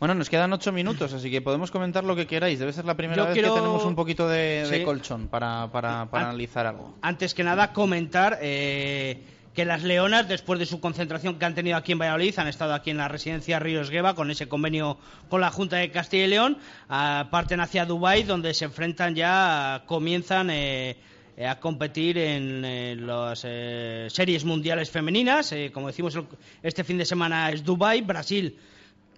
[0.00, 2.58] Bueno, nos quedan ocho minutos, así que podemos comentar lo que queráis.
[2.58, 6.06] Debe ser la primera Yo vez quiero- que tenemos un poquito de, colchón para, para,
[6.10, 6.94] para An- analizar algo.
[7.00, 9.22] antes que nada comentar eh,
[9.54, 12.74] que las Leonas, después de su concentración que han tenido aquí en Valladolid, han estado
[12.74, 14.98] aquí en la residencia Ríos Gueva con ese convenio
[15.28, 19.84] con la Junta de Castilla y León, ah, parten hacia Dubái donde se enfrentan ya,
[19.86, 20.96] comienzan eh,
[21.36, 25.52] eh, a competir en eh, las eh, series mundiales femeninas.
[25.72, 26.16] Como decimos,
[26.62, 28.56] este fin de semana es Dubái, Brasil.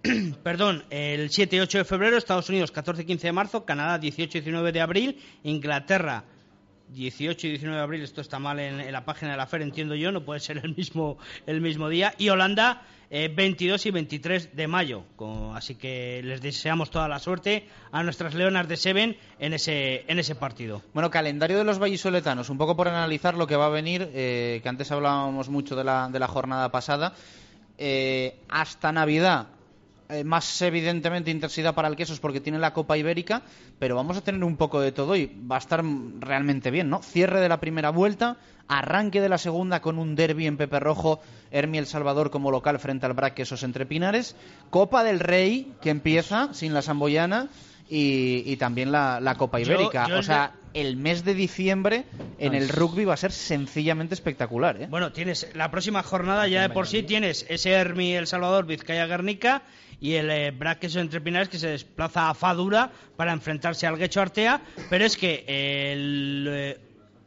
[0.43, 3.99] Perdón, el 7 y 8 de febrero, Estados Unidos 14 y 15 de marzo, Canadá
[3.99, 6.23] 18 y 19 de abril, Inglaterra
[6.89, 9.95] 18 y 19 de abril, esto está mal en, la página de la FER, entiendo
[9.95, 12.13] yo, no puede ser el mismo, el mismo día.
[12.17, 15.03] Y Holanda, eh, 22 y 23 de mayo.
[15.15, 20.05] Co- así que les deseamos toda la suerte a nuestras leonas de Seven en ese,
[20.07, 20.81] en ese partido.
[20.93, 24.59] Bueno, calendario de los vallisoletanos, un poco por analizar lo que va a venir, eh,
[24.63, 27.13] que antes hablábamos mucho de la, de la jornada pasada.
[27.77, 29.47] Eh, hasta Navidad,
[30.09, 33.41] eh, más evidentemente intensidad para el Quesos porque tiene la Copa Ibérica,
[33.77, 35.83] pero vamos a tener un poco de todo y va a estar
[36.19, 37.01] realmente bien, ¿no?
[37.01, 38.37] Cierre de la primera vuelta,
[38.67, 41.19] arranque de la segunda con un derby en Pepe Rojo,
[41.51, 44.35] Hermi El Salvador como local frente al Brac Quesos entre Pinares,
[44.69, 47.49] Copa del Rey que empieza sin la Samboyana
[47.89, 50.07] y, y también la, la Copa Ibérica.
[50.07, 52.05] yo o sea, el mes de diciembre
[52.37, 54.87] en el rugby va a ser sencillamente espectacular, ¿eh?
[54.87, 59.07] Bueno, tienes la próxima jornada ya de por sí tienes ese Hermi El Salvador Vizcaya
[59.07, 59.63] Guernica
[59.99, 64.21] y el eh, Braques entre Pinares que se desplaza a Fadura para enfrentarse al Guecho
[64.21, 66.79] Artea, pero es que el eh,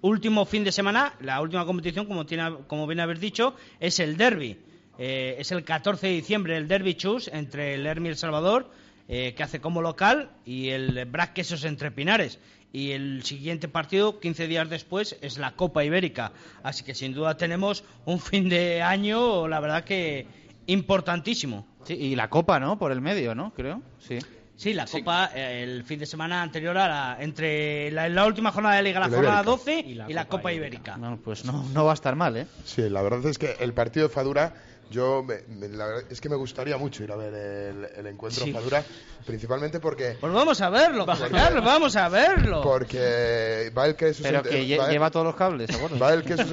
[0.03, 4.17] último fin de semana, la última competición, como tiene, como bien habéis dicho, es el
[4.17, 4.59] Derby.
[4.97, 8.71] Eh, es el 14 de diciembre el Derby Chus entre el Hermi El Salvador
[9.13, 12.39] eh, que hace como local y el Brac Quesos entre Pinares.
[12.73, 16.33] Y el siguiente partido, 15 días después, es la Copa Ibérica.
[16.63, 20.27] Así que sin duda tenemos un fin de año, la verdad que
[20.67, 21.67] importantísimo.
[21.85, 22.79] Sí, y la Copa, ¿no?
[22.79, 23.53] Por el medio, ¿no?
[23.55, 24.19] Creo, sí.
[24.55, 28.53] Sí, la Copa, eh, el fin de semana anterior a la, entre la, la última
[28.53, 29.51] jornada de Liga, la la jornada Ibérica.
[29.51, 30.97] 12 y la, Copa, Ibérica.
[30.99, 32.47] No, pues no, no va a estar mal, ¿eh?
[32.65, 34.53] Sí, la verdad es que el partido de Fadura,
[34.91, 38.07] yo me- me- la verdad es que me gustaría mucho ir a ver el, el
[38.07, 38.53] encuentro Sí.
[38.53, 38.85] Fadura,
[39.25, 42.61] principalmente porque Pues vamos a verlo, Carlos, vamos a verlo.
[42.63, 45.71] porque va el que sus Pero que lle- va el- lleva todos los cables,
[46.01, 46.51] va el que sus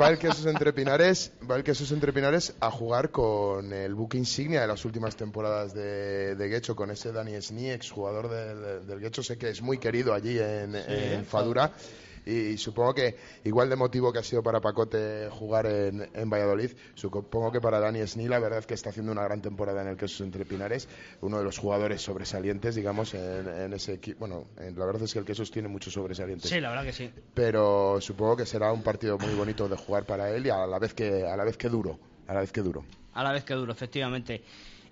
[0.00, 3.72] va el que sus entre Pinares va el que sus entre Pinares a jugar con
[3.72, 7.90] el buque insignia de las últimas temporadas de, de Guecho con ese Dani Sni, ex
[7.90, 9.22] jugador del, del Guecho.
[9.22, 11.70] Sé que es muy querido allí en, en Fadura
[12.26, 16.70] y supongo que igual de motivo que ha sido para Pacote jugar en, en Valladolid,
[16.94, 19.88] supongo que para Dani Sni la verdad es que está haciendo una gran temporada en
[19.88, 20.88] el que entre Pinares,
[21.20, 24.20] uno de los jugadores sobresalientes, digamos, en, en ese equipo.
[24.20, 26.92] Bueno, en- la verdad es que el Quesos tiene muchos sobresalientes Sí, la verdad que
[26.92, 27.10] sí.
[27.34, 30.78] pero supongo que será un partido muy bonito de jugar para él y a la
[30.78, 33.44] vez que a la vez que duro a la vez que duro a la vez
[33.44, 34.42] que duro, efectivamente.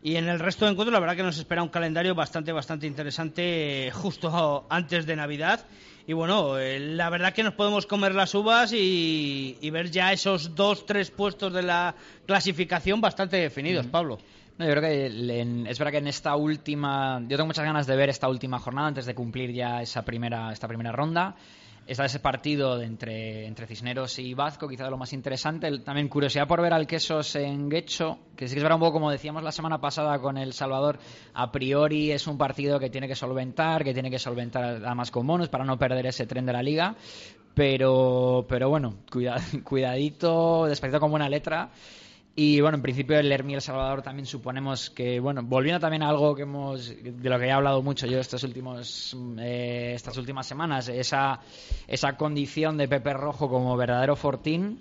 [0.00, 2.86] Y en el resto de encuentros, la verdad que nos espera un calendario bastante, bastante
[2.86, 5.64] interesante eh, justo antes de Navidad.
[6.06, 10.12] Y bueno, eh, la verdad que nos podemos comer las uvas y, y ver ya
[10.12, 11.94] esos dos, tres puestos de la
[12.26, 14.18] clasificación bastante definidos, Pablo.
[14.58, 17.86] No, yo creo que en- es verdad que en esta última, yo tengo muchas ganas
[17.86, 21.36] de ver esta última jornada antes de cumplir ya esa primera, esta primera ronda.
[21.84, 25.68] Está ese partido de entre, entre Cisneros y Vazco, quizá lo más interesante.
[25.80, 28.92] También curiosidad por ver al Quesos en Guecho, que sí que es verdad un poco
[28.94, 30.98] como decíamos la semana pasada con El Salvador,
[31.34, 35.26] a priori es un partido que tiene que solventar, que tiene que solventar además con
[35.26, 36.94] bonus para no perder ese tren de la liga.
[37.54, 41.68] Pero, pero bueno, cuida- cuidadito, despacito con buena letra.
[42.34, 46.08] Y bueno, en principio el Hermi El Salvador también suponemos que, bueno, volviendo también a
[46.08, 50.46] algo que hemos, de lo que he hablado mucho yo estos últimos, eh, estas últimas
[50.46, 51.40] semanas, esa,
[51.86, 54.80] esa condición de Pepe Rojo como verdadero fortín,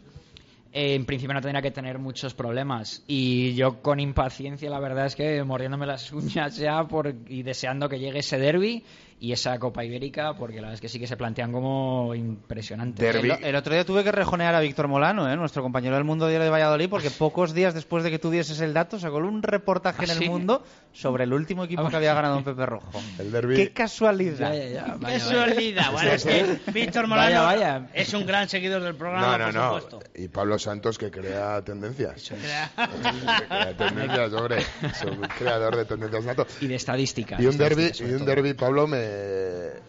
[0.71, 3.03] eh, en principio no tendría que tener muchos problemas.
[3.05, 7.89] Y yo con impaciencia, la verdad es que mordiéndome las uñas ya por, y deseando
[7.89, 8.85] que llegue ese derby
[9.23, 13.15] y esa Copa Ibérica, porque la verdad es que sí que se plantean como impresionantes.
[13.15, 15.35] El, el otro día tuve que rejonear a Víctor Molano, ¿eh?
[15.37, 18.59] nuestro compañero del Mundo Diario de Valladolid, porque pocos días después de que tú dieses
[18.61, 20.27] el dato sacó un reportaje ¿Ah, en el sí?
[20.27, 22.89] Mundo sobre el último equipo Ah, que había ganado un Pepe Rojo.
[23.19, 23.55] El derbi.
[23.57, 24.53] ¡Qué casualidad!
[24.53, 25.19] Ya, ya, ya, vaya, Qué vaya.
[25.19, 25.91] sualidad.
[25.91, 27.89] Bueno, es que Víctor Molano Vaya, vaya.
[27.93, 29.79] es un gran seguidor del programa, No, no, por no.
[29.81, 29.99] supuesto.
[30.19, 32.27] Y Pablo Santos que crea tendencias.
[32.27, 34.57] Que crea tendencias, hombre.
[34.81, 36.47] Es un creador de tendencias nato.
[36.59, 37.39] Y de estadísticas.
[37.39, 39.10] Y un derby, y derby, Pablo, me,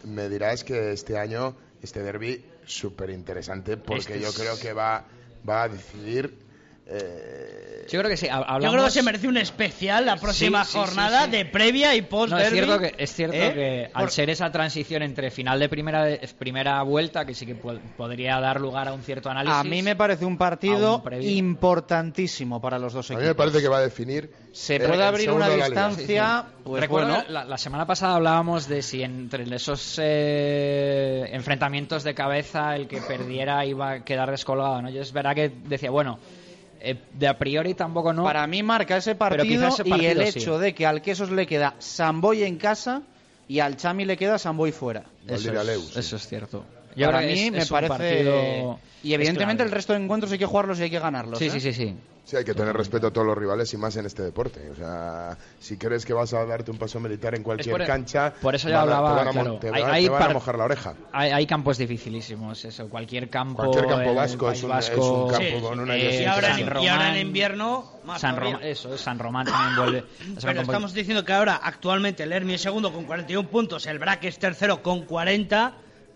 [0.05, 5.05] me dirás que este año, este derby, súper interesante, porque Este yo creo que va,
[5.49, 6.41] va a decidir.
[6.87, 8.26] Eh, Yo creo que sí.
[8.28, 11.30] Yo creo que se merece un especial la próxima Sí, sí, sí, jornada sí.
[11.30, 13.53] de previa y post No, es cierto que, es cierto ¿Eh?
[13.55, 16.07] que al Por- ser esa transición entre final de primera,
[16.39, 19.59] primera vuelta, que sí que po- podría dar lugar a un cierto análisis.
[19.59, 23.22] A mí me parece un partido importantísimo para los dos a equipos.
[23.22, 24.30] mí me parece que va a definir.
[24.53, 28.16] Se eh, puede el abrir una de distancia, pues Recuerdo bueno, la, la semana pasada
[28.16, 34.30] hablábamos de si entre esos eh, enfrentamientos de cabeza el que perdiera iba a quedar
[34.30, 34.83] descolgado.
[34.83, 34.91] ¿no?
[34.91, 36.18] Yo es verdad que decía, bueno,
[36.85, 38.24] eh, de a priori tampoco no.
[38.24, 40.39] para mí marca ese partido, ese y el sí.
[40.41, 43.03] hecho de que al Quesos le queda Samboy en casa
[43.47, 45.05] y al Chami le queda Samboy fuera.
[45.28, 46.64] eso es cierto.
[46.95, 47.88] Para creo que mí es- me es parece...
[47.88, 51.38] partido- Y evidentemente el resto de encuentros hay que jugarlos y hay que ganarlos.
[51.38, 51.51] Sí, ¿eh?
[51.51, 51.97] sí, sí, sí.
[52.24, 54.70] Sí, hay que tener respeto a todos los rivales y más en este deporte.
[54.70, 58.32] O sea, si crees que vas a darte un paso militar en cualquier por- cancha,
[58.40, 59.59] por eso ya hablaba, te van a, mon- claro.
[59.59, 60.95] te Hay- van- hay te van a par- mojar la oreja.
[61.12, 62.88] Hay, hay campos dificilísimos, eso.
[62.88, 63.57] Cualquier campo.
[63.57, 66.32] Cualquier campo vasco es un- Vasco, es un campo Sí, con una y, idiosincrasia.
[66.32, 68.36] ahora en, y ahora en Román, invierno, más San.
[68.36, 70.05] Román, eso, San Román también vuelve.
[70.40, 73.99] Pero campo- estamos diciendo que ahora, actualmente, el Hermi es segundo con 41 puntos, el
[73.99, 75.72] Braque es tercero con 40,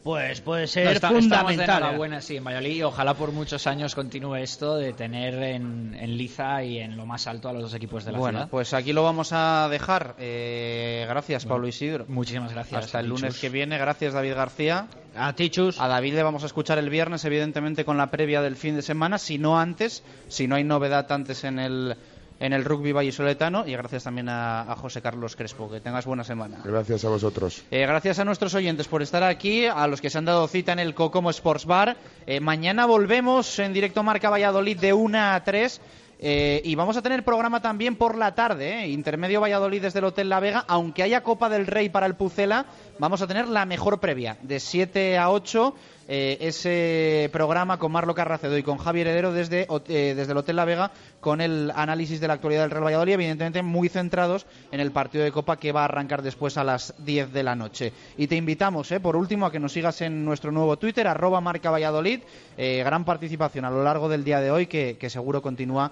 [0.06, 1.78] pues puede ser No, está- estamos de fundamental.
[1.82, 2.76] enhorabuena, sí, en Valladolid.
[2.76, 7.06] y Ojalá por muchos años continúe esto de tener en, en liza y en lo
[7.06, 8.48] más alto a los dos equipos de la Bueno, ciudad.
[8.48, 10.14] pues aquí lo vamos a dejar.
[10.20, 12.04] Eh, gracias, Pablo Isidro.
[12.06, 12.84] Muchísimas gracias.
[12.84, 13.78] Hasta el lunes que viene.
[13.78, 14.86] Gracias, David García.
[15.16, 15.80] A ti, Chus.
[15.80, 18.82] A David le vamos a escuchar el viernes, evidentemente, con la previa del fin de
[18.82, 21.96] semana, si no antes, si no hay novedad antes en el,
[22.40, 23.66] en el rugby vallisoletano.
[23.66, 25.70] Y gracias también a, a José Carlos Crespo.
[25.70, 26.58] Que tengas buena semana.
[26.64, 27.62] Gracias a vosotros.
[27.70, 30.72] Eh, gracias a nuestros oyentes por estar aquí, a los que se han dado cita
[30.72, 31.96] en el Cocomo Sports Bar.
[32.26, 35.80] Eh, mañana volvemos en directo Marca Valladolid de 1 a 3.
[36.18, 40.06] eh, y vamos a tener programa también por la tarde, eh, intermedio Valladolid desde el
[40.06, 42.64] Hotel La Vega, aunque haya Copa del Rey para el Pucela,
[42.98, 45.74] vamos a tener la mejor previa, de 7 a 8,
[46.08, 50.54] eh, ese programa con Marlo Carracedo y con Javier Heredero desde, eh, desde el Hotel
[50.54, 54.78] La Vega con el análisis de la actualidad del Real Valladolid, evidentemente muy centrados en
[54.78, 57.92] el partido de Copa que va a arrancar después a las 10 de la noche.
[58.16, 61.40] Y te invitamos, eh, por último, a que nos sigas en nuestro nuevo Twitter, arroba
[61.40, 62.20] marca Valladolid,
[62.56, 65.90] gran participación a lo largo del día de hoy que, que seguro continúa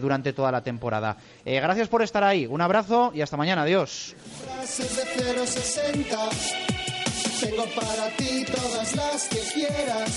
[0.00, 1.16] durante toda la temporada.
[1.44, 4.14] Gracias por estar ahí, un abrazo y hasta mañana, adiós.
[7.34, 10.10] Frases de 060 Tengo para ti todas las que quieras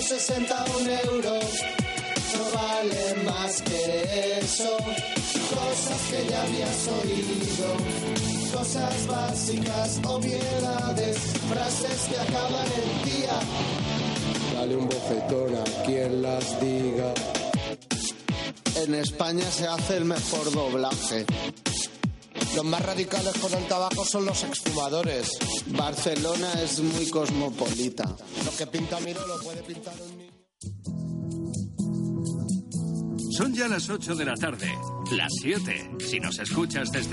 [0.00, 1.40] 060 un euro
[2.34, 4.76] No vale más que eso.
[4.76, 7.76] Cosas que ya habías oído
[8.52, 11.18] Cosas básicas, obviedades
[11.48, 13.40] Frases que acaban en día
[14.54, 17.12] Dale un bofetón a quien las diga.
[18.76, 21.26] En España se hace el mejor doblaje
[22.54, 25.30] los más radicales con el tabaco son los exfumadores.
[25.66, 28.04] Barcelona es muy cosmopolita.
[28.44, 30.34] Lo que pinta Miro lo puede pintar un niño.
[33.36, 34.72] Son ya las 8 de la tarde,
[35.10, 37.12] las 7, si nos escuchas desde